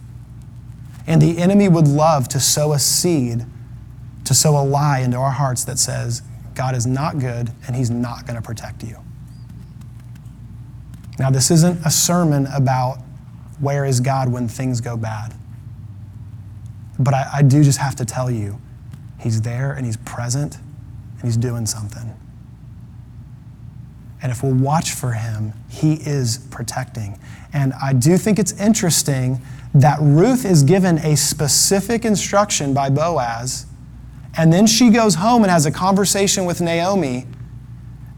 And 1.08 1.22
the 1.22 1.40
enemy 1.40 1.68
would 1.68 1.88
love 1.88 2.30
to 2.30 2.40
sow 2.40 2.74
a 2.74 2.80
seed, 2.80 3.46
to 4.26 4.34
sow 4.34 4.58
a 4.58 4.64
lie 4.64 5.00
into 5.00 5.18
our 5.18 5.32
hearts 5.32 5.64
that 5.66 5.80
says, 5.80 6.22
God 6.54 6.76
is 6.76 6.86
not 6.86 7.20
good 7.20 7.52
and 7.66 7.76
he's 7.76 7.90
not 7.90 8.28
going 8.28 8.36
to 8.36 8.42
protect 8.42 8.84
you. 8.84 8.98
Now, 11.18 11.30
this 11.30 11.52
isn't 11.52 11.86
a 11.86 11.90
sermon 11.90 12.48
about 12.48 13.00
where 13.60 13.86
is 13.86 14.00
God 14.00 14.30
when 14.30 14.48
things 14.48 14.82
go 14.82 14.96
bad. 14.96 15.34
But 17.00 17.14
I, 17.14 17.30
I 17.36 17.42
do 17.42 17.64
just 17.64 17.80
have 17.80 17.96
to 17.96 18.06
tell 18.06 18.30
you, 18.30 18.60
he's 19.20 19.42
there 19.42 19.74
and 19.74 19.86
he's 19.86 19.98
present 19.98 20.58
and 20.58 21.24
he's 21.24 21.38
doing 21.38 21.66
something. 21.66 22.14
And 24.22 24.32
if 24.32 24.44
we'll 24.44 24.54
watch 24.54 24.92
for 24.92 25.14
him, 25.14 25.54
he 25.70 25.94
is 25.94 26.40
protecting. 26.52 27.20
And 27.54 27.74
I 27.82 27.94
do 27.94 28.18
think 28.18 28.38
it's 28.38 28.52
interesting 28.60 29.42
that 29.74 29.98
Ruth 30.02 30.46
is 30.46 30.64
given 30.64 30.98
a 31.00 31.16
specific 31.16 32.04
instruction 32.06 32.74
by 32.74 32.90
Boaz 32.90 33.66
and 34.38 34.54
then 34.54 34.68
she 34.68 34.90
goes 34.90 35.16
home 35.16 35.44
and 35.44 35.52
has 35.52 35.66
a 35.66 35.72
conversation 35.72 36.46
with 36.46 36.62
Naomi. 36.62 37.26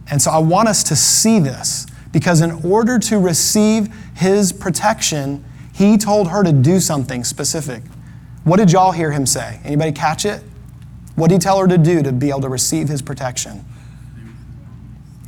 And 0.10 0.22
so 0.22 0.32
I 0.32 0.40
want 0.40 0.68
us 0.68 0.84
to 0.84 0.96
see 0.96 1.40
this 1.40 1.88
because 2.12 2.42
in 2.42 2.52
order 2.64 3.00
to 3.00 3.18
receive 3.18 3.90
his 4.16 4.52
protection, 4.52 5.44
he 5.74 5.98
told 5.98 6.28
her 6.28 6.44
to 6.44 6.52
do 6.52 6.80
something 6.80 7.24
specific. 7.24 7.82
What 8.44 8.58
did 8.58 8.72
y'all 8.72 8.92
hear 8.92 9.12
him 9.12 9.26
say? 9.26 9.60
Anybody 9.64 9.92
catch 9.94 10.26
it? 10.26 10.44
What 11.16 11.30
did 11.30 11.36
he 11.36 11.40
tell 11.40 11.60
her 11.60 11.68
to 11.68 11.78
do 11.78 12.04
to 12.04 12.12
be 12.12 12.30
able 12.30 12.42
to 12.42 12.50
receive 12.50 12.90
his 12.90 13.02
protection? 13.02 13.66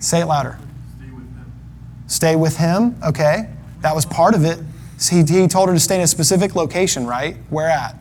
Say 0.04 0.22
it 0.22 0.26
louder. 0.26 0.60
Stay 0.98 1.12
with 1.12 1.24
him. 1.24 1.54
Stay 2.08 2.36
with 2.36 2.58
him, 2.58 2.96
okay. 3.08 3.50
That 3.82 3.96
was 3.96 4.06
part 4.06 4.36
of 4.36 4.44
it. 4.44 4.60
He, 5.10 5.24
he 5.24 5.48
told 5.48 5.70
her 5.70 5.74
to 5.74 5.80
stay 5.80 5.96
in 5.96 6.02
a 6.02 6.08
specific 6.08 6.56
location, 6.56 7.06
right? 7.08 7.38
Where 7.50 7.70
at? 7.70 7.96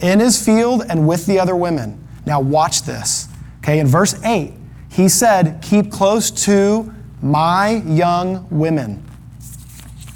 in 0.00 0.20
his 0.20 0.44
field 0.44 0.84
and 0.88 1.06
with 1.08 1.26
the 1.26 1.38
other 1.38 1.56
women. 1.56 2.02
Now, 2.26 2.40
watch 2.40 2.82
this. 2.82 3.28
Okay, 3.58 3.78
in 3.78 3.86
verse 3.86 4.22
8, 4.24 4.52
he 4.90 5.08
said, 5.08 5.60
Keep 5.62 5.90
close 5.90 6.30
to 6.44 6.92
my 7.22 7.82
young 7.86 8.46
women. 8.50 9.02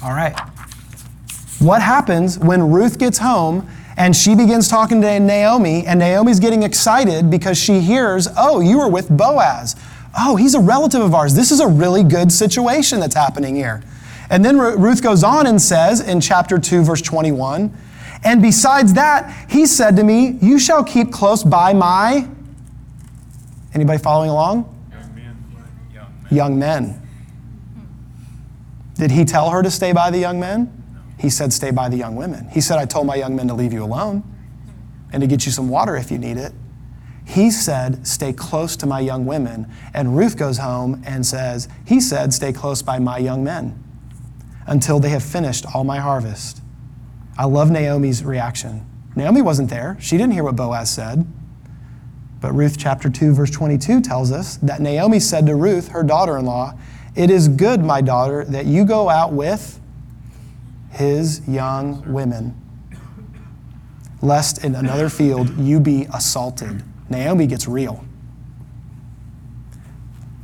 All 0.03 0.11
right. 0.11 0.39
What 1.59 1.81
happens 1.81 2.39
when 2.39 2.71
Ruth 2.71 2.97
gets 2.97 3.17
home 3.17 3.67
and 3.97 4.15
she 4.15 4.35
begins 4.35 4.67
talking 4.67 5.01
to 5.01 5.19
Naomi, 5.19 5.85
and 5.85 5.99
Naomi's 5.99 6.39
getting 6.39 6.63
excited 6.63 7.29
because 7.29 7.57
she 7.57 7.81
hears, 7.81 8.27
Oh, 8.37 8.59
you 8.59 8.79
were 8.79 8.87
with 8.87 9.09
Boaz. 9.09 9.75
Oh, 10.17 10.35
he's 10.35 10.55
a 10.55 10.59
relative 10.59 11.01
of 11.01 11.13
ours. 11.13 11.33
This 11.33 11.51
is 11.51 11.59
a 11.59 11.67
really 11.67 12.03
good 12.03 12.31
situation 12.31 12.99
that's 12.99 13.15
happening 13.15 13.55
here. 13.55 13.81
And 14.29 14.43
then 14.43 14.57
Ruth 14.57 15.01
goes 15.03 15.23
on 15.23 15.47
and 15.47 15.61
says 15.61 16.01
in 16.01 16.21
chapter 16.21 16.57
2, 16.57 16.83
verse 16.83 17.01
21, 17.01 17.75
and 18.23 18.41
besides 18.41 18.93
that, 18.93 19.49
he 19.49 19.65
said 19.65 19.95
to 19.95 20.03
me, 20.03 20.37
You 20.41 20.59
shall 20.59 20.83
keep 20.83 21.11
close 21.11 21.43
by 21.43 21.73
my. 21.73 22.27
Anybody 23.73 23.97
following 23.99 24.29
along? 24.29 24.67
Young 24.91 25.15
men. 25.15 26.27
Young 26.29 26.59
men. 26.59 27.01
Did 28.95 29.11
he 29.11 29.25
tell 29.25 29.49
her 29.49 29.63
to 29.63 29.71
stay 29.71 29.91
by 29.91 30.11
the 30.11 30.19
young 30.19 30.39
men? 30.39 30.71
He 31.17 31.29
said, 31.29 31.51
Stay 31.51 31.71
by 31.71 31.89
the 31.89 31.97
young 31.97 32.15
women. 32.15 32.47
He 32.49 32.61
said, 32.61 32.77
I 32.77 32.85
told 32.85 33.07
my 33.07 33.15
young 33.15 33.35
men 33.35 33.47
to 33.47 33.53
leave 33.53 33.73
you 33.73 33.83
alone 33.83 34.23
and 35.11 35.21
to 35.21 35.27
get 35.27 35.45
you 35.45 35.51
some 35.51 35.69
water 35.69 35.95
if 35.95 36.11
you 36.11 36.19
need 36.19 36.37
it. 36.37 36.53
He 37.25 37.51
said, 37.51 38.05
Stay 38.05 38.33
close 38.33 38.75
to 38.77 38.85
my 38.85 38.99
young 38.99 39.25
women. 39.25 39.71
And 39.93 40.17
Ruth 40.17 40.37
goes 40.37 40.57
home 40.57 41.01
and 41.05 41.25
says, 41.25 41.67
He 41.85 42.01
said, 42.01 42.33
Stay 42.33 42.51
close 42.51 42.81
by 42.81 42.99
my 42.99 43.17
young 43.17 43.43
men 43.43 43.81
until 44.67 44.99
they 44.99 45.09
have 45.09 45.23
finished 45.23 45.65
all 45.73 45.83
my 45.83 45.99
harvest. 45.99 46.61
I 47.37 47.45
love 47.45 47.71
Naomi's 47.71 48.23
reaction. 48.23 48.85
Naomi 49.15 49.41
wasn't 49.41 49.69
there, 49.69 49.97
she 49.99 50.17
didn't 50.17 50.33
hear 50.33 50.43
what 50.43 50.55
Boaz 50.55 50.89
said. 50.89 51.25
But 52.39 52.53
Ruth 52.53 52.77
chapter 52.77 53.09
2, 53.09 53.33
verse 53.33 53.51
22 53.51 54.01
tells 54.01 54.31
us 54.31 54.57
that 54.57 54.81
Naomi 54.81 55.19
said 55.19 55.45
to 55.45 55.55
Ruth, 55.55 55.89
her 55.89 56.03
daughter 56.03 56.37
in 56.37 56.45
law, 56.45 56.73
It 57.15 57.29
is 57.29 57.47
good, 57.47 57.83
my 57.83 58.01
daughter, 58.01 58.45
that 58.45 58.65
you 58.65 58.83
go 58.83 59.09
out 59.09 59.31
with 59.31 59.79
his 60.91 61.47
young 61.47 62.11
women, 62.11 62.59
lest 64.21 64.63
in 64.63 64.75
another 64.75 65.07
field 65.09 65.55
you 65.57 65.79
be 65.79 66.07
assaulted. 66.13 66.83
Naomi 67.11 67.47
gets 67.47 67.67
real. 67.67 68.03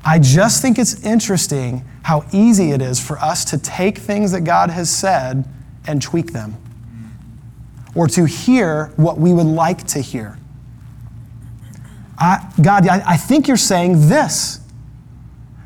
I 0.06 0.20
just 0.20 0.62
think 0.62 0.80
it's 0.80 1.04
interesting 1.04 1.84
how 2.04 2.26
easy 2.32 2.72
it 2.72 2.82
is 2.82 3.06
for 3.06 3.20
us 3.20 3.44
to 3.46 3.58
take 3.58 3.98
things 3.98 4.32
that 4.32 4.42
God 4.42 4.70
has 4.70 4.90
said 4.90 5.46
and 5.86 6.02
tweak 6.02 6.32
them 6.32 6.56
or 7.94 8.08
to 8.08 8.26
hear 8.26 8.94
what 8.96 9.18
we 9.18 9.34
would 9.34 9.48
like 9.48 9.86
to 9.88 10.00
hear. 10.00 10.38
I, 12.18 12.50
God, 12.62 12.88
I, 12.88 13.04
I 13.06 13.18
think 13.18 13.48
you're 13.48 13.58
saying 13.58 14.08
this. 14.08 14.60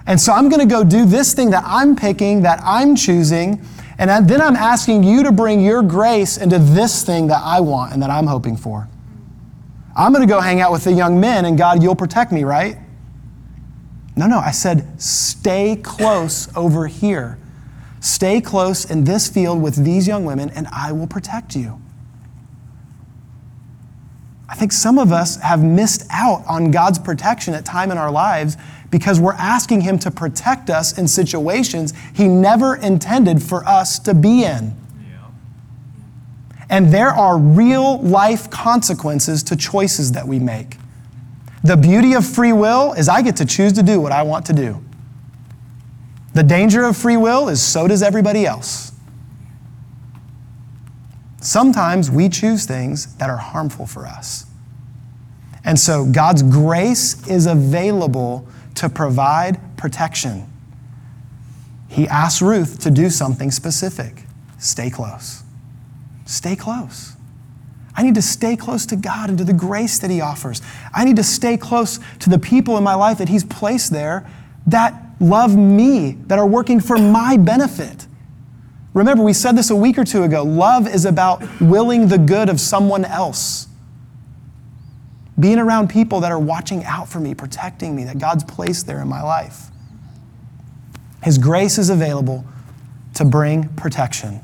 And 0.08 0.20
so 0.20 0.34
I'm 0.34 0.50
going 0.50 0.68
to 0.68 0.74
go 0.74 0.84
do 0.84 1.06
this 1.06 1.34
thing 1.34 1.52
that 1.52 1.64
I'm 1.66 1.96
picking, 1.96 2.42
that 2.42 2.60
I'm 2.64 2.96
choosing, 2.96 3.64
and 3.98 4.28
then 4.28 4.42
I'm 4.42 4.56
asking 4.56 5.04
you 5.04 5.24
to 5.24 5.32
bring 5.32 5.62
your 5.62 5.84
grace 5.84 6.38
into 6.38 6.58
this 6.58 7.06
thing 7.06 7.28
that 7.28 7.42
I 7.44 7.60
want 7.60 7.94
and 7.94 8.02
that 8.02 8.10
I'm 8.10 8.26
hoping 8.26 8.58
for. 8.58 8.88
I'm 9.96 10.14
going 10.14 10.26
to 10.26 10.32
go 10.32 10.40
hang 10.40 10.62
out 10.62 10.72
with 10.72 10.84
the 10.84 10.94
young 10.94 11.20
men, 11.20 11.46
and 11.46 11.58
God, 11.58 11.84
you'll 11.84 11.96
protect 11.96 12.32
me, 12.32 12.44
right? 12.44 12.78
No, 14.16 14.28
no, 14.28 14.40
I 14.40 14.52
said, 14.52 15.02
stay 15.02 15.76
close 15.76 16.54
over 16.56 16.88
here. 16.88 17.38
Stay 18.00 18.42
close 18.42 18.90
in 18.90 19.04
this 19.04 19.30
field 19.30 19.62
with 19.62 19.84
these 19.84 20.08
young 20.08 20.26
women, 20.26 20.50
and 20.50 20.68
I 20.68 20.92
will 20.92 21.08
protect 21.08 21.56
you. 21.56 21.82
I 24.50 24.56
think 24.56 24.72
some 24.72 25.00
of 25.00 25.12
us 25.12 25.38
have 25.38 25.64
missed 25.64 26.06
out 26.10 26.44
on 26.48 26.72
God's 26.72 27.00
protection 27.00 27.54
at 27.54 27.64
time 27.64 27.90
in 27.90 27.98
our 27.98 28.12
lives 28.12 28.58
because 28.90 29.20
we're 29.20 29.34
asking 29.34 29.82
Him 29.82 29.98
to 30.00 30.12
protect 30.12 30.70
us 30.70 30.98
in 30.98 31.08
situations 31.08 31.94
He 32.14 32.28
never 32.28 32.76
intended 32.76 33.42
for 33.42 33.66
us 33.66 33.98
to 34.00 34.14
be 34.14 34.44
in. 34.44 34.76
And 36.72 36.88
there 36.88 37.10
are 37.10 37.38
real 37.38 38.00
life 38.00 38.50
consequences 38.50 39.44
to 39.44 39.58
choices 39.58 40.14
that 40.14 40.26
we 40.26 40.40
make. 40.40 40.78
The 41.64 41.76
beauty 41.76 42.14
of 42.14 42.26
free 42.26 42.54
will 42.54 42.94
is 42.94 43.10
I 43.10 43.22
get 43.22 43.36
to 43.36 43.46
choose 43.46 43.74
to 43.74 43.84
do 43.84 44.00
what 44.00 44.14
I 44.14 44.24
want 44.24 44.46
to 44.48 44.54
do. 44.54 44.84
The 46.34 46.44
danger 46.44 46.86
of 46.86 46.96
free 46.96 47.18
will 47.18 47.50
is 47.50 47.62
so 47.62 47.90
does 47.90 48.02
everybody 48.02 48.46
else. 48.46 48.94
Sometimes 51.42 52.10
we 52.10 52.30
choose 52.30 52.66
things 52.66 53.16
that 53.16 53.30
are 53.30 53.38
harmful 53.38 53.86
for 53.86 54.08
us. 54.08 54.46
And 55.66 55.78
so 55.78 56.06
God's 56.06 56.42
grace 56.42 57.28
is 57.28 57.48
available 57.48 58.48
to 58.76 58.88
provide 58.88 59.60
protection. 59.76 60.48
he 61.90 62.08
asks 62.08 62.42
Ruth 62.42 62.80
to 62.80 62.92
do 62.92 63.10
something 63.10 63.52
specific 63.52 64.24
stay 64.58 64.90
close. 64.90 65.41
Stay 66.32 66.56
close. 66.56 67.18
I 67.94 68.04
need 68.04 68.16
to 68.16 68.22
stay 68.22 68.56
close 68.56 68.86
to 68.86 68.96
God 68.96 69.28
and 69.28 69.38
to 69.38 69.44
the 69.44 69.52
grace 69.52 70.00
that 70.00 70.10
He 70.10 70.22
offers. 70.22 70.62
I 70.94 71.04
need 71.04 71.18
to 71.18 71.24
stay 71.24 71.58
close 71.58 72.00
to 72.20 72.30
the 72.30 72.40
people 72.40 72.78
in 72.78 72.86
my 72.86 72.96
life 72.96 73.18
that 73.18 73.28
He's 73.28 73.44
placed 73.44 73.92
there 73.92 74.26
that 74.68 74.94
love 75.20 75.58
me, 75.58 76.14
that 76.28 76.40
are 76.40 76.48
working 76.48 76.80
for 76.80 76.98
my 76.98 77.36
benefit. 77.36 78.08
Remember, 78.94 79.24
we 79.24 79.34
said 79.34 79.58
this 79.58 79.72
a 79.72 79.76
week 79.76 79.98
or 79.98 80.06
two 80.06 80.24
ago 80.24 80.44
love 80.44 80.88
is 80.88 81.04
about 81.04 81.44
willing 81.60 82.08
the 82.08 82.18
good 82.18 82.48
of 82.48 82.62
someone 82.62 83.04
else. 83.04 83.68
Being 85.38 85.60
around 85.60 85.90
people 85.90 86.22
that 86.22 86.32
are 86.32 86.40
watching 86.40 86.86
out 86.86 87.10
for 87.10 87.20
me, 87.20 87.34
protecting 87.34 87.94
me, 87.94 88.06
that 88.06 88.20
God's 88.20 88.46
placed 88.46 88.88
there 88.88 89.02
in 89.02 89.10
my 89.10 89.22
life. 89.22 89.66
His 91.24 91.38
grace 91.38 91.78
is 91.78 91.90
available 91.90 92.46
to 93.16 93.26
bring 93.26 93.68
protection. 93.70 94.40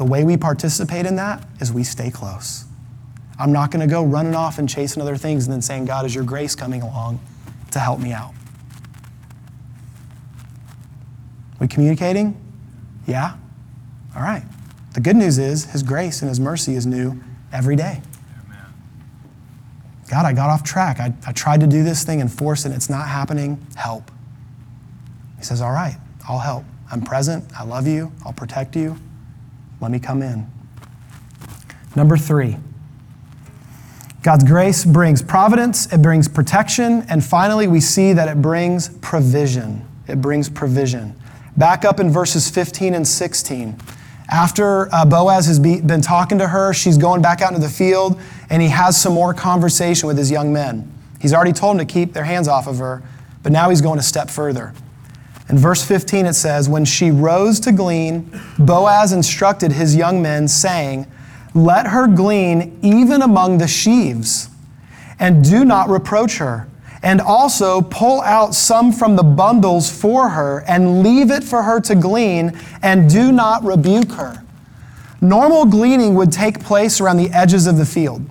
The 0.00 0.06
way 0.06 0.24
we 0.24 0.38
participate 0.38 1.04
in 1.04 1.16
that 1.16 1.46
is 1.60 1.74
we 1.74 1.84
stay 1.84 2.10
close. 2.10 2.64
I'm 3.38 3.52
not 3.52 3.70
going 3.70 3.86
to 3.86 3.86
go 3.86 4.02
running 4.02 4.34
off 4.34 4.58
and 4.58 4.66
chasing 4.66 5.02
other 5.02 5.18
things 5.18 5.44
and 5.44 5.52
then 5.52 5.60
saying, 5.60 5.84
God, 5.84 6.06
is 6.06 6.14
your 6.14 6.24
grace 6.24 6.54
coming 6.54 6.80
along 6.80 7.20
to 7.72 7.78
help 7.78 8.00
me 8.00 8.10
out? 8.10 8.32
We 11.60 11.68
communicating? 11.68 12.34
Yeah? 13.06 13.36
All 14.16 14.22
right. 14.22 14.42
The 14.94 15.02
good 15.02 15.16
news 15.16 15.36
is 15.36 15.66
His 15.66 15.82
grace 15.82 16.22
and 16.22 16.30
His 16.30 16.40
mercy 16.40 16.76
is 16.76 16.86
new 16.86 17.20
every 17.52 17.76
day. 17.76 18.00
God, 20.10 20.24
I 20.24 20.32
got 20.32 20.48
off 20.48 20.62
track. 20.62 20.98
I, 20.98 21.12
I 21.26 21.32
tried 21.32 21.60
to 21.60 21.66
do 21.66 21.84
this 21.84 22.04
thing 22.04 22.22
and 22.22 22.32
force 22.32 22.64
it. 22.64 22.72
It's 22.72 22.88
not 22.88 23.06
happening. 23.06 23.66
Help. 23.76 24.10
He 25.36 25.44
says, 25.44 25.60
All 25.60 25.72
right, 25.72 25.98
I'll 26.26 26.38
help. 26.38 26.64
I'm 26.90 27.02
present. 27.02 27.44
I 27.54 27.64
love 27.64 27.86
you. 27.86 28.12
I'll 28.24 28.32
protect 28.32 28.74
you. 28.76 28.96
Let 29.80 29.90
me 29.90 29.98
come 29.98 30.22
in. 30.22 30.50
Number 31.96 32.16
three, 32.16 32.56
God's 34.22 34.44
grace 34.44 34.84
brings 34.84 35.22
providence, 35.22 35.90
it 35.92 36.02
brings 36.02 36.28
protection, 36.28 37.04
and 37.08 37.24
finally, 37.24 37.66
we 37.66 37.80
see 37.80 38.12
that 38.12 38.28
it 38.28 38.42
brings 38.42 38.90
provision. 38.98 39.86
It 40.06 40.20
brings 40.20 40.48
provision. 40.48 41.14
Back 41.56 41.84
up 41.84 42.00
in 42.00 42.10
verses 42.10 42.50
15 42.50 42.94
and 42.94 43.06
16. 43.06 43.76
After 44.30 44.94
uh, 44.94 45.04
Boaz 45.04 45.46
has 45.46 45.58
be, 45.58 45.80
been 45.80 46.02
talking 46.02 46.38
to 46.38 46.48
her, 46.48 46.72
she's 46.72 46.98
going 46.98 47.22
back 47.22 47.40
out 47.40 47.52
into 47.52 47.66
the 47.66 47.72
field, 47.72 48.20
and 48.50 48.62
he 48.62 48.68
has 48.68 49.00
some 49.00 49.14
more 49.14 49.32
conversation 49.34 50.06
with 50.06 50.18
his 50.18 50.30
young 50.30 50.52
men. 50.52 50.92
He's 51.20 51.32
already 51.32 51.52
told 51.52 51.78
them 51.78 51.86
to 51.86 51.92
keep 51.92 52.12
their 52.12 52.24
hands 52.24 52.46
off 52.46 52.66
of 52.66 52.78
her, 52.78 53.02
but 53.42 53.52
now 53.52 53.70
he's 53.70 53.80
going 53.80 53.98
a 53.98 54.02
step 54.02 54.30
further. 54.30 54.72
In 55.50 55.58
verse 55.58 55.84
15, 55.84 56.26
it 56.26 56.34
says, 56.34 56.68
When 56.68 56.84
she 56.84 57.10
rose 57.10 57.58
to 57.60 57.72
glean, 57.72 58.30
Boaz 58.56 59.12
instructed 59.12 59.72
his 59.72 59.96
young 59.96 60.22
men, 60.22 60.46
saying, 60.46 61.10
Let 61.54 61.88
her 61.88 62.06
glean 62.06 62.78
even 62.82 63.20
among 63.20 63.58
the 63.58 63.66
sheaves, 63.66 64.48
and 65.18 65.44
do 65.44 65.64
not 65.64 65.88
reproach 65.88 66.38
her. 66.38 66.68
And 67.02 67.20
also 67.20 67.80
pull 67.80 68.20
out 68.20 68.54
some 68.54 68.92
from 68.92 69.16
the 69.16 69.22
bundles 69.22 69.90
for 69.90 70.28
her, 70.28 70.62
and 70.68 71.02
leave 71.02 71.30
it 71.30 71.42
for 71.42 71.62
her 71.64 71.80
to 71.80 71.94
glean, 71.96 72.56
and 72.82 73.10
do 73.10 73.32
not 73.32 73.64
rebuke 73.64 74.12
her. 74.12 74.44
Normal 75.20 75.64
gleaning 75.64 76.14
would 76.14 76.30
take 76.30 76.62
place 76.62 77.00
around 77.00 77.16
the 77.16 77.30
edges 77.30 77.66
of 77.66 77.76
the 77.76 77.86
field. 77.86 78.24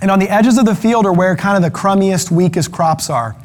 And 0.00 0.10
on 0.10 0.18
the 0.18 0.28
edges 0.28 0.56
of 0.58 0.66
the 0.66 0.74
field 0.74 1.04
are 1.06 1.12
where 1.12 1.34
kind 1.34 1.56
of 1.56 1.62
the 1.62 1.76
crummiest, 1.76 2.30
weakest 2.30 2.70
crops 2.70 3.10
are. 3.10 3.36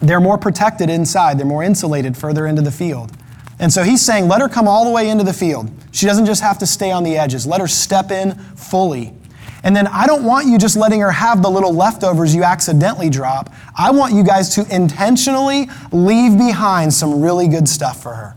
They're 0.00 0.20
more 0.20 0.38
protected 0.38 0.90
inside, 0.90 1.38
they're 1.38 1.46
more 1.46 1.62
insulated 1.62 2.16
further 2.16 2.46
into 2.46 2.62
the 2.62 2.70
field. 2.70 3.12
And 3.58 3.72
so 3.72 3.82
he's 3.82 4.02
saying, 4.02 4.28
let 4.28 4.40
her 4.40 4.48
come 4.48 4.68
all 4.68 4.84
the 4.84 4.90
way 4.90 5.08
into 5.08 5.24
the 5.24 5.32
field. 5.32 5.70
She 5.90 6.04
doesn't 6.06 6.26
just 6.26 6.42
have 6.42 6.58
to 6.58 6.66
stay 6.66 6.90
on 6.90 7.02
the 7.04 7.16
edges, 7.16 7.46
let 7.46 7.60
her 7.60 7.68
step 7.68 8.10
in 8.10 8.34
fully. 8.34 9.14
And 9.62 9.74
then 9.74 9.86
I 9.86 10.06
don't 10.06 10.22
want 10.24 10.46
you 10.46 10.58
just 10.58 10.76
letting 10.76 11.00
her 11.00 11.10
have 11.10 11.42
the 11.42 11.50
little 11.50 11.72
leftovers 11.72 12.34
you 12.34 12.44
accidentally 12.44 13.10
drop. 13.10 13.52
I 13.76 13.90
want 13.90 14.14
you 14.14 14.22
guys 14.22 14.54
to 14.54 14.74
intentionally 14.74 15.68
leave 15.90 16.38
behind 16.38 16.92
some 16.92 17.20
really 17.20 17.48
good 17.48 17.66
stuff 17.68 18.02
for 18.02 18.14
her. 18.14 18.36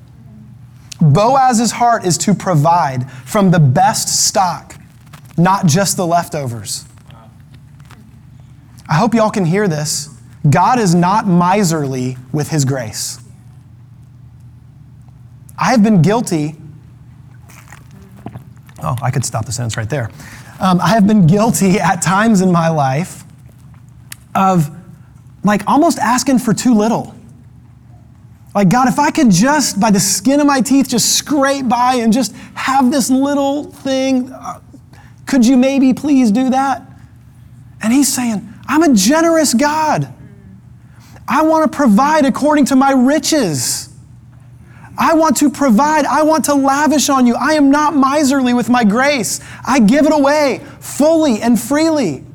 Boaz's 1.01 1.71
heart 1.71 2.05
is 2.05 2.17
to 2.19 2.33
provide 2.33 3.09
from 3.11 3.51
the 3.51 3.59
best 3.59 4.27
stock, 4.27 4.75
not 5.37 5.65
just 5.65 5.97
the 5.97 6.07
leftovers. 6.07 6.85
I 8.89 8.95
hope 8.95 9.13
y'all 9.13 9.29
can 9.29 9.45
hear 9.45 9.67
this. 9.67 10.09
God 10.47 10.79
is 10.79 10.95
not 10.95 11.27
miserly 11.27 12.17
with 12.31 12.49
his 12.49 12.63
grace. 12.63 13.19
I 15.57 15.71
have 15.71 15.83
been 15.83 16.01
guilty. 16.01 16.55
Oh, 18.81 18.95
I 19.01 19.11
could 19.11 19.25
stop 19.25 19.45
the 19.45 19.51
sentence 19.51 19.75
right 19.75 19.89
there. 19.89 20.09
Um, 20.59 20.79
I 20.79 20.89
have 20.89 21.05
been 21.05 21.27
guilty 21.27 21.79
at 21.79 22.01
times 22.01 22.41
in 22.41 22.51
my 22.51 22.69
life 22.69 23.23
of 24.35 24.71
like 25.43 25.67
almost 25.67 25.99
asking 25.99 26.39
for 26.39 26.53
too 26.53 26.73
little. 26.73 27.15
Like, 28.55 28.69
God, 28.69 28.87
if 28.87 28.97
I 28.97 29.11
could 29.11 29.29
just, 29.29 29.79
by 29.79 29.91
the 29.91 29.99
skin 29.99 30.39
of 30.39 30.47
my 30.47 30.59
teeth, 30.59 30.89
just 30.89 31.15
scrape 31.15 31.67
by 31.69 31.95
and 31.95 32.11
just 32.11 32.35
have 32.55 32.91
this 32.91 33.09
little 33.09 33.65
thing, 33.65 34.31
uh, 34.31 34.59
could 35.27 35.45
you 35.45 35.55
maybe 35.55 35.93
please 35.93 36.31
do 36.31 36.49
that? 36.49 36.81
And 37.81 37.93
He's 37.93 38.11
saying, 38.11 38.47
I'm 38.67 38.83
a 38.83 38.93
generous 38.93 39.53
God. 39.53 40.11
I 41.29 41.43
want 41.43 41.71
to 41.71 41.75
provide 41.75 42.25
according 42.25 42.65
to 42.65 42.75
my 42.75 42.91
riches. 42.91 43.93
I 44.97 45.13
want 45.13 45.37
to 45.37 45.49
provide. 45.49 46.05
I 46.05 46.23
want 46.23 46.45
to 46.45 46.55
lavish 46.55 47.07
on 47.07 47.27
you. 47.27 47.35
I 47.35 47.53
am 47.53 47.69
not 47.69 47.95
miserly 47.95 48.53
with 48.55 48.67
my 48.67 48.83
grace. 48.83 49.39
I 49.65 49.79
give 49.79 50.05
it 50.07 50.11
away 50.11 50.61
fully 50.79 51.39
and 51.41 51.57
freely. 51.57 52.25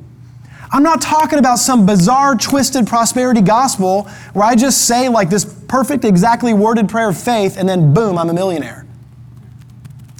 I'm 0.71 0.81
not 0.81 1.01
talking 1.01 1.39
about 1.39 1.59
some 1.59 1.85
bizarre, 1.85 2.35
twisted 2.35 2.87
prosperity 2.87 3.41
gospel 3.41 4.03
where 4.33 4.45
I 4.45 4.55
just 4.55 4.87
say 4.87 5.09
like 5.09 5.29
this 5.29 5.45
perfect, 5.45 6.05
exactly 6.05 6.53
worded 6.53 6.89
prayer 6.89 7.09
of 7.09 7.17
faith 7.17 7.57
and 7.57 7.67
then 7.67 7.93
boom, 7.93 8.17
I'm 8.17 8.29
a 8.29 8.33
millionaire. 8.33 8.85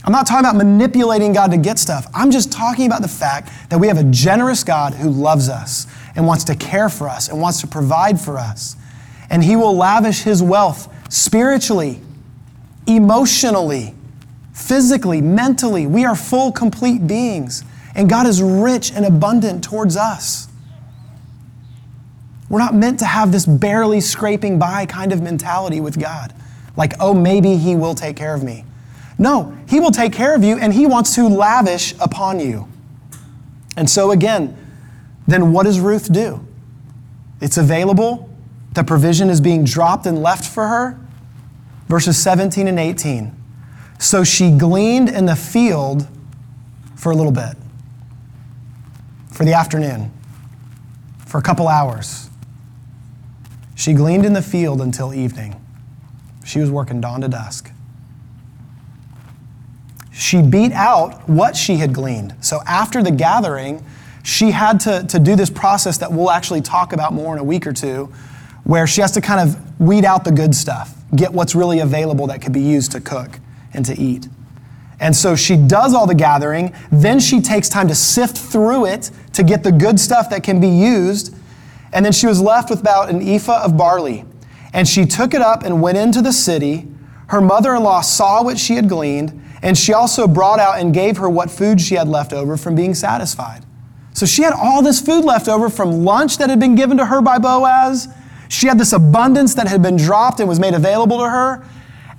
I'm 0.04 0.12
not 0.12 0.28
talking 0.28 0.46
about 0.48 0.58
manipulating 0.58 1.34
God 1.34 1.50
to 1.52 1.58
get 1.58 1.80
stuff. 1.80 2.06
I'm 2.14 2.30
just 2.30 2.52
talking 2.52 2.86
about 2.86 3.02
the 3.02 3.08
fact 3.08 3.50
that 3.70 3.80
we 3.80 3.88
have 3.88 3.98
a 3.98 4.04
generous 4.04 4.64
God 4.64 4.94
who 4.94 5.10
loves 5.10 5.50
us 5.50 5.88
and 6.15 6.25
wants 6.25 6.43
to 6.45 6.56
care 6.56 6.89
for 6.89 7.10
us 7.10 7.30
and 7.30 7.39
wants 7.39 7.62
to 7.62 7.67
provide 7.67 8.19
for 8.19 8.38
us. 8.38 8.75
And 9.30 9.43
He 9.43 9.56
will 9.56 9.75
lavish 9.75 10.21
His 10.21 10.41
wealth 10.41 10.91
spiritually, 11.10 12.01
emotionally, 12.88 13.93
physically, 14.54 15.21
mentally. 15.21 15.88
We 15.88 16.06
are 16.06 16.15
full, 16.15 16.51
complete 16.51 17.06
beings. 17.06 17.63
And 17.95 18.10
God 18.10 18.28
is 18.28 18.41
rich 18.41 18.91
and 18.91 19.06
abundant 19.06 19.63
towards 19.63 19.95
us. 19.97 20.47
We're 22.49 22.60
not 22.60 22.75
meant 22.75 22.99
to 22.99 23.06
have 23.06 23.32
this 23.32 23.45
barely 23.45 24.01
scraping 24.01 24.60
by 24.60 24.86
kind 24.86 25.12
of 25.12 25.21
mentality 25.21 25.82
with 25.82 25.99
God. 25.99 26.34
Like, 26.78 26.93
oh, 26.99 27.13
maybe 27.13 27.58
He 27.58 27.75
will 27.75 27.95
take 27.95 28.15
care 28.15 28.36
of 28.36 28.43
me. 28.43 28.65
No, 29.17 29.58
He 29.67 29.80
will 29.80 29.91
take 29.91 30.13
care 30.13 30.36
of 30.36 30.43
you 30.43 30.58
and 30.58 30.73
He 30.73 30.86
wants 30.86 31.15
to 31.15 31.28
lavish 31.28 31.93
upon 31.99 32.39
you. 32.39 32.67
And 33.78 33.89
so, 33.89 34.12
again, 34.12 34.56
then 35.28 35.52
what 35.52 35.64
does 35.64 35.80
Ruth 35.80 36.12
do? 36.12 36.46
It's 37.42 37.58
available, 37.58 38.30
the 38.74 38.84
provision 38.84 39.30
is 39.30 39.42
being 39.42 39.64
dropped 39.64 40.06
and 40.06 40.22
left 40.22 40.46
for 40.46 40.68
her. 40.68 41.00
Verses 41.88 42.18
17 42.22 42.68
and 42.68 42.80
18. 42.80 43.36
So 44.00 44.24
she 44.24 44.52
gleaned 44.52 45.10
in 45.10 45.26
the 45.26 45.36
field 45.36 46.08
for 46.96 47.12
a 47.12 47.16
little 47.16 47.32
bit, 47.32 47.56
for 49.32 49.46
the 49.46 49.54
afternoon, 49.54 50.12
for 51.26 51.38
a 51.38 51.42
couple 51.42 51.68
hours. 51.68 52.30
She 53.76 53.94
gleaned 53.94 54.26
in 54.26 54.34
the 54.34 54.42
field 54.42 54.82
until 54.82 55.14
evening. 55.14 55.62
She 56.44 56.60
was 56.60 56.70
working 56.70 57.02
dawn 57.02 57.22
to 57.22 57.28
dusk. 57.28 57.72
She 60.12 60.42
beat 60.42 60.72
out 60.72 61.28
what 61.30 61.56
she 61.56 61.78
had 61.78 61.94
gleaned. 61.94 62.36
So 62.42 62.62
after 62.66 63.04
the 63.04 63.12
gathering, 63.12 63.84
she 64.26 64.50
had 64.50 64.80
to, 64.80 65.06
to 65.08 65.20
do 65.20 65.36
this 65.36 65.52
process 65.52 66.00
that 66.00 66.12
we'll 66.12 66.32
actually 66.32 66.62
talk 66.62 66.94
about 66.94 67.14
more 67.14 67.34
in 67.34 67.40
a 67.40 67.44
week 67.44 67.68
or 67.68 67.74
two, 67.74 68.12
where 68.64 68.88
she 68.88 69.02
has 69.02 69.12
to 69.12 69.22
kind 69.22 69.40
of 69.40 69.80
weed 69.80 70.04
out 70.04 70.24
the 70.24 70.32
good 70.32 70.56
stuff, 70.56 70.96
get 71.16 71.32
what's 71.32 71.54
really 71.54 71.80
available 71.80 72.26
that 72.26 72.42
could 72.42 72.52
be 72.52 72.62
used 72.62 72.92
to 72.94 73.00
cook 73.00 73.40
and 73.72 73.86
to 73.86 73.96
eat. 73.96 74.28
And 75.00 75.16
so 75.16 75.36
she 75.36 75.56
does 75.56 75.94
all 75.94 76.08
the 76.08 76.16
gathering, 76.16 76.74
then 76.92 77.20
she 77.20 77.40
takes 77.40 77.70
time 77.70 77.88
to 77.88 77.94
sift 77.94 78.36
through 78.36 78.86
it 78.88 79.12
to 79.34 79.44
get 79.44 79.62
the 79.62 79.72
good 79.72 80.00
stuff 80.00 80.32
that 80.32 80.42
can 80.42 80.60
be 80.60 80.70
used. 80.70 81.36
And 81.94 82.04
then 82.04 82.12
she 82.12 82.26
was 82.26 82.42
left 82.42 82.72
with 82.72 82.80
about 82.80 83.10
an 83.10 83.22
ephah 83.22 83.64
of 83.64 83.78
barley. 83.78 84.26
And 84.74 84.88
she 84.88 85.06
took 85.06 85.36
it 85.36 85.42
up 85.42 85.62
and 85.62 85.84
went 85.84 86.00
into 86.00 86.24
the 86.24 86.34
city. 86.34 86.88
Her 87.28 87.42
mother 87.42 87.76
in 87.76 87.84
law 87.84 88.02
saw 88.02 88.44
what 88.44 88.58
she 88.58 88.74
had 88.74 88.90
gleaned, 88.90 89.40
and 89.62 89.78
she 89.78 89.94
also 89.94 90.28
brought 90.28 90.60
out 90.60 90.80
and 90.80 90.94
gave 90.94 91.18
her 91.18 91.30
what 91.30 91.52
food 91.52 91.80
she 91.80 91.94
had 91.94 92.08
left 92.08 92.34
over 92.34 92.58
from 92.58 92.74
being 92.74 92.96
satisfied. 92.96 93.64
So 94.15 94.25
she 94.25 94.43
had 94.43 94.54
all 94.54 94.82
this 94.82 95.01
food 95.01 95.25
left 95.25 95.49
over 95.49 95.69
from 95.69 96.06
lunch 96.06 96.38
that 96.38 96.49
had 96.49 96.58
been 96.58 96.73
given 96.73 96.95
to 96.97 97.06
her 97.06 97.21
by 97.21 97.38
Boaz. 97.38 98.08
She 98.47 98.67
had 98.67 98.80
this 98.80 98.93
abundance 98.93 99.56
that 99.56 99.67
had 99.67 99.84
been 99.84 99.97
dropped 99.97 100.39
and 100.39 100.47
was 100.47 100.58
made 100.58 100.73
available 100.73 101.19
to 101.19 101.30
her. 101.30 101.67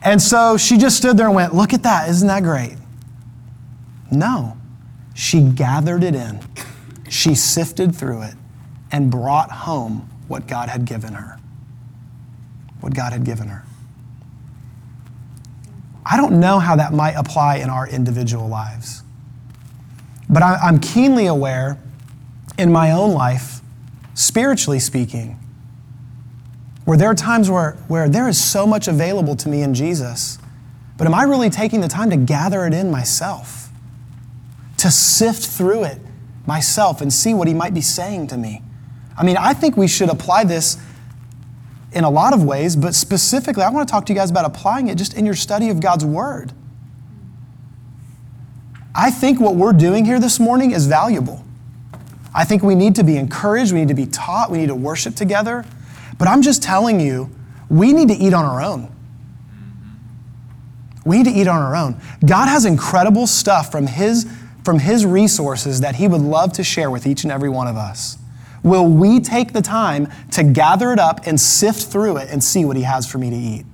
And 0.03 0.21
so 0.21 0.59
she 0.59 0.77
just 0.77 0.99
stood 0.99 1.17
there 1.17 1.27
and 1.27 1.35
went, 1.35 1.55
Look 1.55 1.73
at 1.73 1.83
that, 1.85 2.11
isn't 2.11 2.29
that 2.29 2.43
great? 2.43 2.77
No. 4.11 4.59
She 5.15 5.41
gathered 5.41 6.05
it 6.05 6.15
in, 6.15 6.41
she 7.09 7.35
sifted 7.35 7.97
through 7.97 8.23
it, 8.23 8.35
and 8.93 9.11
brought 9.11 9.51
home 9.51 10.11
what 10.29 10.47
God 10.47 10.69
had 10.69 10.85
given 10.85 11.15
her. 11.15 11.39
What 12.81 12.95
God 12.95 13.15
had 13.15 13.25
given 13.25 13.49
her. 13.49 13.65
I 16.05 16.19
don't 16.19 16.39
know 16.39 16.59
how 16.59 16.77
that 16.77 16.93
might 16.93 17.15
apply 17.15 17.57
in 17.57 17.71
our 17.71 17.89
individual 17.89 18.49
lives. 18.49 19.03
But 20.29 20.43
I, 20.43 20.69
am 20.69 20.79
keenly 20.79 21.27
aware 21.27 21.79
in 22.59 22.73
my 22.73 22.91
own 22.91 23.13
life, 23.13 23.61
spiritually 24.15 24.79
speaking, 24.79 25.39
where 26.85 26.97
there 26.97 27.11
are 27.11 27.15
times 27.15 27.51
where, 27.51 27.73
where 27.89 28.09
there 28.09 28.29
is 28.29 28.43
so 28.43 28.67
much 28.67 28.89
available 28.89 29.37
to 29.37 29.49
me 29.49 29.63
in 29.63 29.75
Jesus, 29.75 30.39
but 30.97 31.07
am 31.07 31.15
I 31.15 31.25
really 31.25 31.51
taking 31.51 31.81
the 31.81 31.89
time 31.89 32.11
to 32.11 32.17
gather 32.17 32.65
it 32.67 32.73
in 32.73 32.91
myself? 32.91 33.69
To 34.79 34.91
sift 34.91 35.47
through 35.47 35.85
it 35.85 36.01
myself 36.47 37.01
and 37.01 37.13
see 37.13 37.35
what 37.35 37.49
He 37.49 37.55
might 37.55 37.75
be 37.75 37.81
saying 37.81 38.29
to 38.29 38.37
me? 38.37 38.63
I 39.19 39.25
mean, 39.25 39.37
I 39.37 39.53
think 39.53 39.77
we 39.77 39.89
should 39.89 40.11
apply 40.11 40.45
this 40.45 40.79
in 41.93 42.05
a 42.05 42.11
lot 42.11 42.35
of 42.35 42.45
ways, 42.45 42.77
but 42.77 42.95
specifically, 42.95 43.63
I 43.63 43.71
want 43.71 43.89
to 43.89 43.91
talk 43.91 44.07
to 44.07 44.13
you 44.13 44.19
guys 44.19 44.31
about 44.31 44.45
applying 44.45 44.89
it 44.89 44.97
just 44.97 45.15
in 45.15 45.25
your 45.25 45.35
study 45.35 45.71
of 45.71 45.81
God's 45.81 46.05
Word. 46.05 46.53
I 48.95 49.11
think 49.11 49.41
what 49.41 49.57
we're 49.57 49.73
doing 49.73 50.05
here 50.05 50.19
this 50.19 50.39
morning 50.39 50.73
is 50.73 50.87
valuable. 50.87 51.46
I 52.37 52.45
think 52.45 52.63
we 52.63 52.75
need 52.75 52.95
to 52.97 53.03
be 53.03 53.17
encouraged, 53.17 53.73
we 53.73 53.81
need 53.81 53.89
to 53.89 53.95
be 53.95 54.05
taught, 54.05 54.51
we 54.51 54.59
need 54.59 54.67
to 54.67 54.75
worship 54.75 55.15
together. 55.15 55.65
But 56.19 56.29
I'm 56.29 56.43
just 56.43 56.63
telling 56.63 57.01
you, 57.01 57.31
we 57.71 57.95
need 57.95 58.09
to 58.09 58.15
eat 58.15 58.35
on 58.35 58.45
our 58.45 58.61
own. 58.61 58.93
We 61.07 61.19
need 61.19 61.33
to 61.33 61.33
eat 61.33 61.49
on 61.49 61.63
our 61.63 61.75
own. 61.75 61.99
God 62.27 62.47
has 62.47 62.67
incredible 62.67 63.27
stuff 63.27 63.73
from 63.73 63.87
his, 63.87 64.31
from 64.65 64.79
his 64.81 65.07
resources 65.07 65.81
that 65.81 65.95
He 65.97 66.09
would 66.09 66.21
love 66.21 66.53
to 66.55 66.65
share 66.65 66.91
with 66.91 67.07
each 67.07 67.23
and 67.23 67.33
every 67.33 67.49
one 67.49 67.69
of 67.69 67.77
us. 67.77 68.19
Will 68.63 68.87
we 68.87 69.21
take 69.21 69.53
the 69.53 69.63
time 69.63 70.09
to 70.33 70.43
gather 70.43 70.93
it 70.93 70.99
up 70.99 71.21
and 71.27 71.41
sift 71.41 71.85
through 71.85 72.19
it 72.19 72.29
and 72.31 72.43
see 72.43 72.65
what 72.65 72.77
He 72.77 72.83
has 72.83 73.07
for 73.07 73.17
me 73.17 73.31
to 73.31 73.37
eat? 73.37 73.65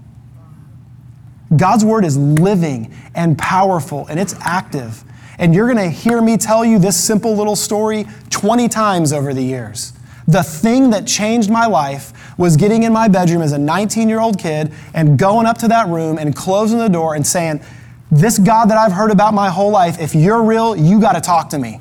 God's 1.56 1.84
Word 1.84 2.04
is 2.04 2.16
living 2.16 2.94
and 3.14 3.36
powerful 3.36 4.06
and 4.06 4.20
it's 4.20 4.34
active. 4.40 5.02
And 5.42 5.52
you're 5.52 5.66
going 5.66 5.90
to 5.90 5.90
hear 5.90 6.22
me 6.22 6.36
tell 6.36 6.64
you 6.64 6.78
this 6.78 6.96
simple 6.96 7.34
little 7.34 7.56
story 7.56 8.06
20 8.30 8.68
times 8.68 9.12
over 9.12 9.34
the 9.34 9.42
years. 9.42 9.92
The 10.28 10.44
thing 10.44 10.90
that 10.90 11.04
changed 11.04 11.50
my 11.50 11.66
life 11.66 12.38
was 12.38 12.56
getting 12.56 12.84
in 12.84 12.92
my 12.92 13.08
bedroom 13.08 13.42
as 13.42 13.50
a 13.50 13.58
19 13.58 14.08
year 14.08 14.20
old 14.20 14.38
kid 14.38 14.72
and 14.94 15.18
going 15.18 15.46
up 15.46 15.58
to 15.58 15.68
that 15.68 15.88
room 15.88 16.16
and 16.16 16.36
closing 16.36 16.78
the 16.78 16.88
door 16.88 17.16
and 17.16 17.26
saying, 17.26 17.60
This 18.12 18.38
God 18.38 18.66
that 18.66 18.78
I've 18.78 18.92
heard 18.92 19.10
about 19.10 19.34
my 19.34 19.50
whole 19.50 19.72
life, 19.72 19.98
if 19.98 20.14
you're 20.14 20.44
real, 20.44 20.76
you 20.76 21.00
got 21.00 21.14
to 21.14 21.20
talk 21.20 21.48
to 21.48 21.58
me. 21.58 21.80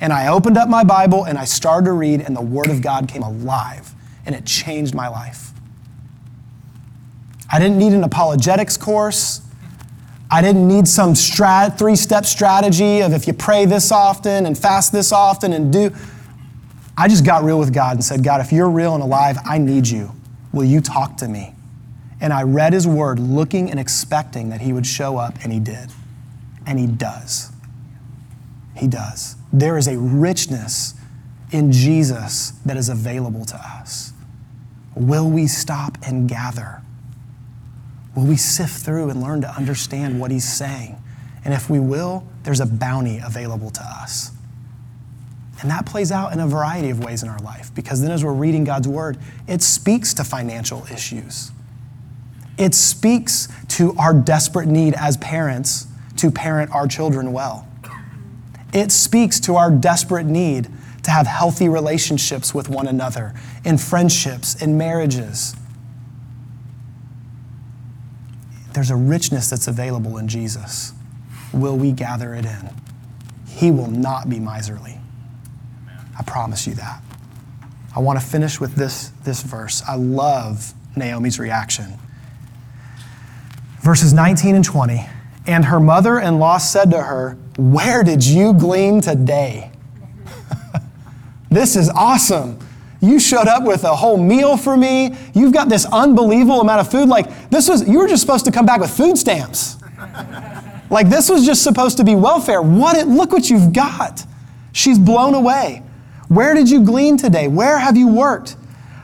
And 0.00 0.12
I 0.12 0.28
opened 0.28 0.56
up 0.56 0.68
my 0.68 0.84
Bible 0.84 1.24
and 1.24 1.36
I 1.36 1.44
started 1.44 1.86
to 1.86 1.92
read, 1.92 2.20
and 2.20 2.36
the 2.36 2.40
Word 2.40 2.70
of 2.70 2.82
God 2.82 3.08
came 3.08 3.24
alive 3.24 3.96
and 4.24 4.32
it 4.32 4.46
changed 4.46 4.94
my 4.94 5.08
life. 5.08 5.50
I 7.50 7.58
didn't 7.58 7.78
need 7.78 7.94
an 7.94 8.04
apologetics 8.04 8.76
course. 8.76 9.40
I 10.32 10.40
didn't 10.40 10.66
need 10.66 10.88
some 10.88 11.12
strat- 11.12 11.76
three 11.76 11.94
step 11.94 12.24
strategy 12.24 13.00
of 13.02 13.12
if 13.12 13.26
you 13.26 13.34
pray 13.34 13.66
this 13.66 13.92
often 13.92 14.46
and 14.46 14.56
fast 14.56 14.90
this 14.90 15.12
often 15.12 15.52
and 15.52 15.70
do. 15.70 15.94
I 16.96 17.06
just 17.08 17.26
got 17.26 17.44
real 17.44 17.58
with 17.58 17.74
God 17.74 17.96
and 17.96 18.04
said, 18.04 18.24
God, 18.24 18.40
if 18.40 18.50
you're 18.50 18.70
real 18.70 18.94
and 18.94 19.02
alive, 19.02 19.36
I 19.44 19.58
need 19.58 19.86
you. 19.86 20.12
Will 20.52 20.64
you 20.64 20.80
talk 20.80 21.18
to 21.18 21.28
me? 21.28 21.54
And 22.18 22.32
I 22.32 22.44
read 22.44 22.72
his 22.72 22.86
word, 22.86 23.18
looking 23.18 23.70
and 23.70 23.78
expecting 23.78 24.48
that 24.50 24.62
he 24.62 24.72
would 24.72 24.86
show 24.86 25.18
up, 25.18 25.34
and 25.42 25.52
he 25.52 25.60
did. 25.60 25.90
And 26.66 26.78
he 26.78 26.86
does. 26.86 27.50
He 28.76 28.86
does. 28.86 29.36
There 29.52 29.76
is 29.76 29.86
a 29.86 29.98
richness 29.98 30.94
in 31.50 31.72
Jesus 31.72 32.52
that 32.64 32.78
is 32.78 32.88
available 32.88 33.44
to 33.46 33.56
us. 33.56 34.12
Will 34.94 35.28
we 35.28 35.46
stop 35.46 35.98
and 36.06 36.28
gather? 36.28 36.81
Will 38.14 38.26
we 38.26 38.36
sift 38.36 38.84
through 38.84 39.10
and 39.10 39.22
learn 39.22 39.40
to 39.40 39.48
understand 39.48 40.20
what 40.20 40.30
he's 40.30 40.50
saying? 40.50 41.02
And 41.44 41.54
if 41.54 41.68
we 41.70 41.80
will, 41.80 42.26
there's 42.42 42.60
a 42.60 42.66
bounty 42.66 43.18
available 43.18 43.70
to 43.70 43.82
us. 43.82 44.32
And 45.60 45.70
that 45.70 45.86
plays 45.86 46.10
out 46.10 46.32
in 46.32 46.40
a 46.40 46.46
variety 46.46 46.90
of 46.90 47.04
ways 47.04 47.22
in 47.22 47.28
our 47.28 47.38
life 47.38 47.72
because 47.74 48.02
then 48.02 48.10
as 48.10 48.24
we're 48.24 48.32
reading 48.32 48.64
God's 48.64 48.88
word, 48.88 49.16
it 49.46 49.62
speaks 49.62 50.12
to 50.14 50.24
financial 50.24 50.84
issues. 50.92 51.52
It 52.58 52.74
speaks 52.74 53.48
to 53.68 53.94
our 53.96 54.12
desperate 54.12 54.66
need 54.68 54.94
as 54.94 55.16
parents 55.16 55.86
to 56.16 56.30
parent 56.30 56.70
our 56.72 56.86
children 56.86 57.32
well. 57.32 57.66
It 58.72 58.90
speaks 58.90 59.38
to 59.40 59.56
our 59.56 59.70
desperate 59.70 60.26
need 60.26 60.68
to 61.04 61.10
have 61.10 61.26
healthy 61.26 61.68
relationships 61.68 62.54
with 62.54 62.68
one 62.68 62.86
another, 62.86 63.34
in 63.64 63.78
friendships, 63.78 64.60
in 64.60 64.78
marriages. 64.78 65.54
There's 68.74 68.90
a 68.90 68.96
richness 68.96 69.50
that's 69.50 69.68
available 69.68 70.18
in 70.18 70.28
Jesus. 70.28 70.92
Will 71.52 71.76
we 71.76 71.92
gather 71.92 72.34
it 72.34 72.46
in? 72.46 72.70
He 73.48 73.70
will 73.70 73.90
not 73.90 74.28
be 74.28 74.40
miserly. 74.40 74.98
I 76.18 76.22
promise 76.22 76.66
you 76.66 76.74
that. 76.74 77.02
I 77.94 78.00
want 78.00 78.18
to 78.18 78.24
finish 78.24 78.58
with 78.58 78.74
this, 78.74 79.10
this 79.24 79.42
verse. 79.42 79.82
I 79.86 79.96
love 79.96 80.72
Naomi's 80.96 81.38
reaction. 81.38 81.98
Verses 83.80 84.12
19 84.12 84.54
and 84.54 84.64
20. 84.64 85.06
And 85.46 85.64
her 85.66 85.80
mother 85.80 86.18
in 86.18 86.38
law 86.38 86.58
said 86.58 86.90
to 86.92 87.02
her, 87.02 87.36
Where 87.58 88.02
did 88.02 88.24
you 88.24 88.54
glean 88.54 89.00
today? 89.00 89.72
this 91.50 91.76
is 91.76 91.90
awesome. 91.90 92.58
You 93.02 93.18
showed 93.18 93.48
up 93.48 93.64
with 93.64 93.82
a 93.82 93.94
whole 93.94 94.16
meal 94.16 94.56
for 94.56 94.76
me. 94.76 95.16
You've 95.34 95.52
got 95.52 95.68
this 95.68 95.84
unbelievable 95.86 96.60
amount 96.60 96.80
of 96.80 96.90
food. 96.90 97.08
Like, 97.08 97.50
this 97.50 97.68
was, 97.68 97.86
you 97.86 97.98
were 97.98 98.06
just 98.06 98.22
supposed 98.22 98.44
to 98.44 98.52
come 98.52 98.64
back 98.64 98.80
with 98.80 98.96
food 98.96 99.18
stamps. 99.18 99.76
like, 100.90 101.08
this 101.08 101.28
was 101.28 101.44
just 101.44 101.64
supposed 101.64 101.96
to 101.96 102.04
be 102.04 102.14
welfare. 102.14 102.62
What, 102.62 102.96
it, 102.96 103.08
look 103.08 103.32
what 103.32 103.50
you've 103.50 103.72
got. 103.72 104.24
She's 104.70 105.00
blown 105.00 105.34
away. 105.34 105.82
Where 106.28 106.54
did 106.54 106.70
you 106.70 106.84
glean 106.84 107.16
today? 107.16 107.48
Where 107.48 107.76
have 107.76 107.96
you 107.96 108.06
worked? 108.06 108.56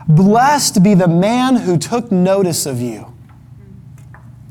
Blessed 0.07 0.81
be 0.81 0.93
the 0.93 1.09
man 1.09 1.57
who 1.57 1.77
took 1.77 2.09
notice 2.09 2.65
of 2.65 2.79
you. 2.79 3.13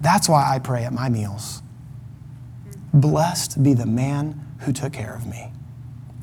That's 0.01 0.29
why 0.29 0.55
I 0.55 0.59
pray 0.59 0.85
at 0.85 0.93
my 0.93 1.09
meals. 1.09 1.63
Blessed 2.93 3.63
be 3.63 3.73
the 3.73 3.87
man 3.87 4.45
who 4.61 4.73
took 4.73 4.93
care 4.93 5.15
of 5.15 5.27
me. 5.27 5.53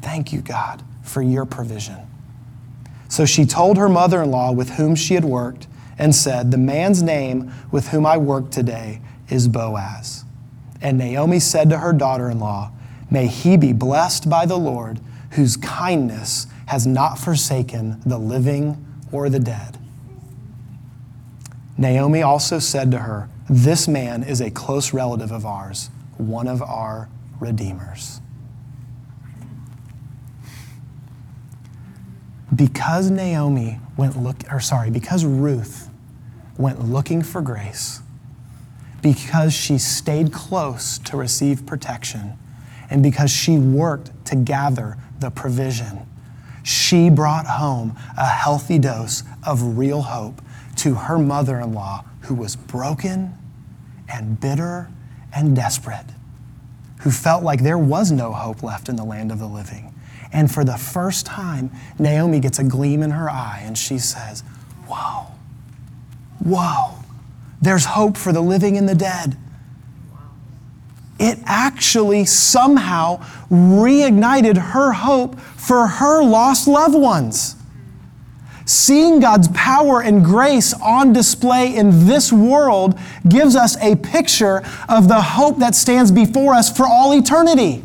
Thank 0.01 0.31
you, 0.31 0.41
God, 0.41 0.83
for 1.01 1.23
your 1.23 1.45
provision. 1.45 1.97
So 3.15 3.23
she 3.23 3.45
told 3.45 3.77
her 3.77 3.87
mother 3.87 4.21
in 4.23 4.29
law 4.29 4.51
with 4.51 4.71
whom 4.71 4.93
she 4.93 5.13
had 5.13 5.23
worked 5.23 5.67
and 5.97 6.13
said, 6.13 6.51
The 6.51 6.57
man's 6.57 7.01
name 7.01 7.49
with 7.71 7.87
whom 7.87 8.05
I 8.05 8.17
work 8.17 8.51
today 8.51 8.99
is 9.29 9.47
Boaz. 9.47 10.25
And 10.81 10.97
Naomi 10.97 11.39
said 11.39 11.69
to 11.69 11.77
her 11.77 11.93
daughter 11.93 12.29
in 12.29 12.41
law, 12.41 12.73
May 13.09 13.27
he 13.27 13.55
be 13.55 13.71
blessed 13.71 14.29
by 14.29 14.45
the 14.45 14.57
Lord 14.57 14.99
whose 15.31 15.55
kindness 15.55 16.47
has 16.65 16.85
not 16.85 17.17
forsaken 17.17 18.01
the 18.05 18.17
living 18.17 18.85
or 19.13 19.29
the 19.29 19.39
dead. 19.39 19.77
Naomi 21.77 22.21
also 22.21 22.59
said 22.59 22.91
to 22.91 22.97
her, 22.97 23.29
This 23.49 23.87
man 23.87 24.23
is 24.23 24.41
a 24.41 24.51
close 24.51 24.91
relative 24.93 25.31
of 25.31 25.45
ours, 25.45 25.89
one 26.17 26.49
of 26.49 26.61
our 26.61 27.07
redeemers. 27.39 28.19
Because 32.55 33.09
Naomi 33.09 33.79
went 33.97 34.21
look 34.21 34.37
or 34.51 34.59
sorry, 34.59 34.89
because 34.89 35.25
Ruth 35.25 35.89
went 36.57 36.81
looking 36.81 37.21
for 37.21 37.41
grace, 37.41 38.01
because 39.01 39.53
she 39.53 39.77
stayed 39.77 40.31
close 40.31 40.97
to 40.99 41.17
receive 41.17 41.65
protection, 41.65 42.37
and 42.89 43.01
because 43.03 43.31
she 43.31 43.57
worked 43.57 44.11
to 44.27 44.35
gather 44.35 44.97
the 45.19 45.31
provision. 45.31 46.07
She 46.63 47.09
brought 47.09 47.45
home 47.45 47.95
a 48.17 48.25
healthy 48.25 48.79
dose 48.79 49.23
of 49.45 49.77
real 49.77 50.01
hope 50.03 50.41
to 50.77 50.95
her 50.95 51.17
mother 51.17 51.59
in 51.59 51.73
law, 51.73 52.05
who 52.21 52.35
was 52.35 52.55
broken 52.55 53.37
and 54.07 54.39
bitter 54.39 54.89
and 55.33 55.55
desperate, 55.55 56.05
who 57.01 57.11
felt 57.11 57.43
like 57.43 57.61
there 57.63 57.77
was 57.77 58.11
no 58.11 58.31
hope 58.31 58.63
left 58.63 58.87
in 58.87 58.95
the 58.95 59.03
land 59.03 59.31
of 59.31 59.39
the 59.39 59.47
living. 59.47 59.93
And 60.35 60.53
for 60.53 60.63
the 60.63 60.77
first 60.77 61.25
time, 61.25 61.71
Naomi 61.97 62.39
gets 62.39 62.59
a 62.59 62.63
gleam 62.63 63.01
in 63.01 63.09
her 63.09 63.29
eye 63.29 63.63
and 63.63 63.75
she 63.75 63.97
says, 63.97 64.41
Whoa, 64.87 65.31
whoa, 66.43 66.95
there's 67.61 67.85
hope 67.85 68.17
for 68.17 68.31
the 68.31 68.41
living 68.41 68.77
and 68.77 68.87
the 68.87 68.95
dead 68.95 69.37
it 71.19 71.39
actually 71.45 72.25
somehow 72.25 73.17
reignited 73.49 74.57
her 74.57 74.91
hope 74.91 75.39
for 75.39 75.87
her 75.87 76.21
lost 76.23 76.67
loved 76.67 76.95
ones. 76.95 77.55
Seeing 78.65 79.19
God's 79.19 79.47
power 79.49 80.01
and 80.01 80.25
grace 80.25 80.73
on 80.73 81.13
display 81.13 81.75
in 81.75 82.07
this 82.07 82.33
world 82.33 82.99
gives 83.27 83.55
us 83.55 83.77
a 83.77 83.95
picture 83.95 84.63
of 84.89 85.07
the 85.07 85.21
hope 85.21 85.59
that 85.59 85.75
stands 85.75 86.11
before 86.11 86.53
us 86.53 86.75
for 86.75 86.85
all 86.85 87.13
eternity. 87.13 87.83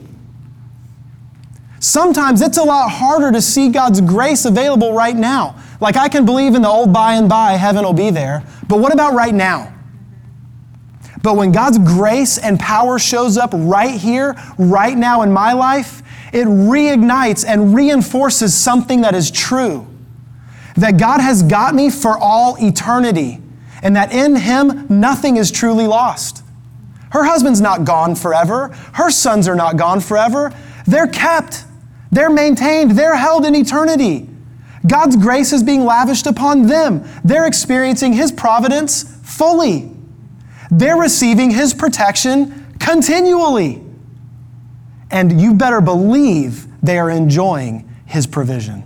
Sometimes 1.81 2.43
it's 2.43 2.59
a 2.59 2.63
lot 2.63 2.91
harder 2.91 3.33
to 3.33 3.41
see 3.41 3.71
God's 3.71 4.01
grace 4.01 4.45
available 4.45 4.93
right 4.93 5.17
now. 5.17 5.57
Like 5.81 5.97
I 5.97 6.09
can 6.09 6.25
believe 6.27 6.55
in 6.55 6.63
the 6.63 6.69
old 6.69 6.93
by 6.93 7.15
and 7.15 7.29
by, 7.29 7.53
heaven 7.53 7.85
will 7.85 7.95
be 7.95 8.11
there. 8.11 8.45
But 8.69 8.79
what 8.79 8.93
about 8.93 9.15
right 9.15 9.35
now? 9.35 9.75
But 11.23 11.37
when 11.37 11.53
God's 11.53 11.79
grace 11.79 12.39
and 12.39 12.61
power 12.61 12.99
shows 12.99 13.37
up 13.37 13.51
right 13.55 13.99
here, 13.99 14.37
right 14.59 14.97
now 14.97 15.23
in 15.23 15.33
my 15.33 15.55
life, 15.55 16.03
it 16.33 16.47
reignites 16.47 17.45
and 17.47 17.75
reinforces 17.75 18.55
something 18.55 19.01
that 19.01 19.15
is 19.15 19.31
true 19.31 19.87
that 20.77 20.99
God 20.99 21.21
has 21.21 21.43
got 21.43 21.75
me 21.75 21.91
for 21.91 22.17
all 22.17 22.57
eternity, 22.59 23.41
and 23.83 23.97
that 23.97 24.13
in 24.13 24.37
Him 24.37 24.87
nothing 24.89 25.37
is 25.37 25.51
truly 25.51 25.87
lost. 25.87 26.45
Her 27.11 27.25
husband's 27.25 27.61
not 27.61 27.85
gone 27.85 28.15
forever, 28.15 28.69
her 28.95 29.11
sons 29.11 29.49
are 29.49 29.57
not 29.57 29.77
gone 29.77 30.01
forever. 30.01 30.55
They're 30.87 31.07
kept, 31.07 31.65
they're 32.11 32.31
maintained, 32.31 32.93
they're 32.93 33.17
held 33.17 33.45
in 33.45 33.55
eternity. 33.55 34.29
God's 34.87 35.17
grace 35.17 35.53
is 35.53 35.63
being 35.63 35.85
lavished 35.85 36.27
upon 36.27 36.67
them. 36.67 37.05
They're 37.25 37.47
experiencing 37.47 38.15
His 38.15 38.33
providence 38.33 39.03
fully. 39.23 39.93
They're 40.71 40.97
receiving 40.97 41.51
His 41.51 41.75
protection 41.75 42.77
continually. 42.79 43.83
And 45.11 45.41
you 45.41 45.55
better 45.55 45.81
believe 45.81 46.67
they 46.83 46.99
are 46.99 47.11
enjoying 47.11 47.89
His 48.07 48.27
provision. 48.27 48.85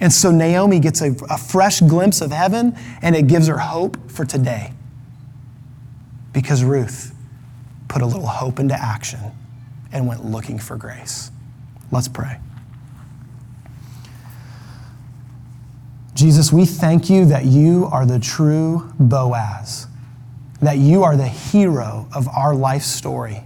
And 0.00 0.12
so 0.12 0.30
Naomi 0.30 0.78
gets 0.78 1.00
a, 1.00 1.12
a, 1.28 1.36
fresh 1.36 1.80
glimpse 1.80 2.20
of 2.20 2.30
heaven 2.30 2.76
and 3.02 3.16
it 3.16 3.26
gives 3.26 3.48
her 3.48 3.58
hope 3.58 4.10
for 4.10 4.24
today. 4.24 4.72
Because 6.32 6.62
Ruth 6.62 7.12
put 7.88 8.02
a 8.02 8.06
little 8.06 8.26
hope 8.26 8.60
into 8.60 8.80
action 8.80 9.18
and 9.90 10.06
went 10.06 10.24
looking 10.24 10.58
for 10.58 10.76
grace. 10.76 11.32
Let's 11.90 12.08
pray. 12.08 12.38
Jesus, 16.14 16.52
we 16.52 16.66
thank 16.66 17.08
you 17.08 17.26
that 17.26 17.44
you 17.44 17.88
are 17.92 18.04
the 18.04 18.18
true 18.18 18.92
Boaz, 18.98 19.86
that 20.60 20.78
you 20.78 21.04
are 21.04 21.16
the 21.16 21.28
hero 21.28 22.08
of 22.12 22.26
our 22.28 22.54
life 22.54 22.82
story, 22.82 23.44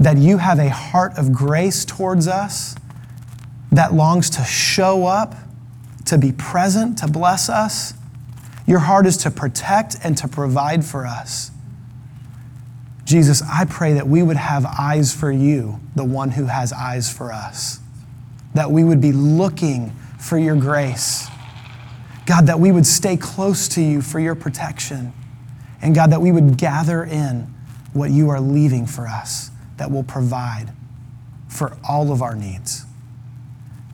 that 0.00 0.16
you 0.16 0.38
have 0.38 0.58
a 0.58 0.68
heart 0.68 1.16
of 1.16 1.32
grace 1.32 1.84
towards 1.84 2.26
us 2.26 2.74
that 3.70 3.94
longs 3.94 4.28
to 4.30 4.42
show 4.44 5.06
up, 5.06 5.36
to 6.06 6.18
be 6.18 6.32
present, 6.32 6.98
to 6.98 7.06
bless 7.06 7.48
us. 7.48 7.94
Your 8.66 8.80
heart 8.80 9.06
is 9.06 9.16
to 9.18 9.30
protect 9.30 9.96
and 10.02 10.18
to 10.18 10.26
provide 10.26 10.84
for 10.84 11.06
us. 11.06 11.52
Jesus, 13.06 13.40
I 13.40 13.64
pray 13.64 13.94
that 13.94 14.08
we 14.08 14.22
would 14.22 14.36
have 14.36 14.66
eyes 14.66 15.14
for 15.14 15.30
you, 15.30 15.80
the 15.94 16.04
one 16.04 16.32
who 16.32 16.46
has 16.46 16.72
eyes 16.72 17.10
for 17.10 17.32
us. 17.32 17.78
That 18.54 18.70
we 18.70 18.82
would 18.82 19.00
be 19.00 19.12
looking 19.12 19.92
for 20.18 20.36
your 20.36 20.56
grace. 20.56 21.28
God, 22.26 22.48
that 22.48 22.58
we 22.58 22.72
would 22.72 22.84
stay 22.86 23.16
close 23.16 23.68
to 23.68 23.80
you 23.80 24.02
for 24.02 24.18
your 24.18 24.34
protection. 24.34 25.12
And 25.80 25.94
God, 25.94 26.10
that 26.10 26.20
we 26.20 26.32
would 26.32 26.58
gather 26.58 27.04
in 27.04 27.42
what 27.92 28.10
you 28.10 28.28
are 28.28 28.40
leaving 28.40 28.86
for 28.86 29.06
us 29.06 29.52
that 29.76 29.90
will 29.90 30.02
provide 30.02 30.72
for 31.48 31.78
all 31.88 32.10
of 32.10 32.22
our 32.22 32.34
needs. 32.34 32.84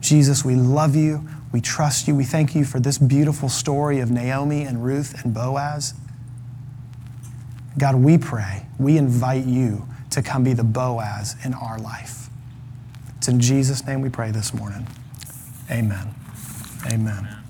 Jesus, 0.00 0.42
we 0.42 0.54
love 0.54 0.96
you. 0.96 1.28
We 1.52 1.60
trust 1.60 2.08
you. 2.08 2.14
We 2.14 2.24
thank 2.24 2.54
you 2.54 2.64
for 2.64 2.80
this 2.80 2.96
beautiful 2.96 3.50
story 3.50 4.00
of 4.00 4.10
Naomi 4.10 4.62
and 4.62 4.82
Ruth 4.82 5.22
and 5.22 5.34
Boaz. 5.34 5.92
God, 7.78 7.96
we 7.96 8.18
pray, 8.18 8.66
we 8.82 8.98
invite 8.98 9.44
you 9.44 9.86
to 10.10 10.22
come 10.22 10.44
be 10.44 10.52
the 10.52 10.64
Boaz 10.64 11.36
in 11.44 11.54
our 11.54 11.78
life. 11.78 12.28
It's 13.16 13.28
in 13.28 13.40
Jesus' 13.40 13.86
name 13.86 14.02
we 14.02 14.08
pray 14.08 14.30
this 14.30 14.52
morning. 14.52 14.86
Amen. 15.70 16.14
Amen. 16.86 17.41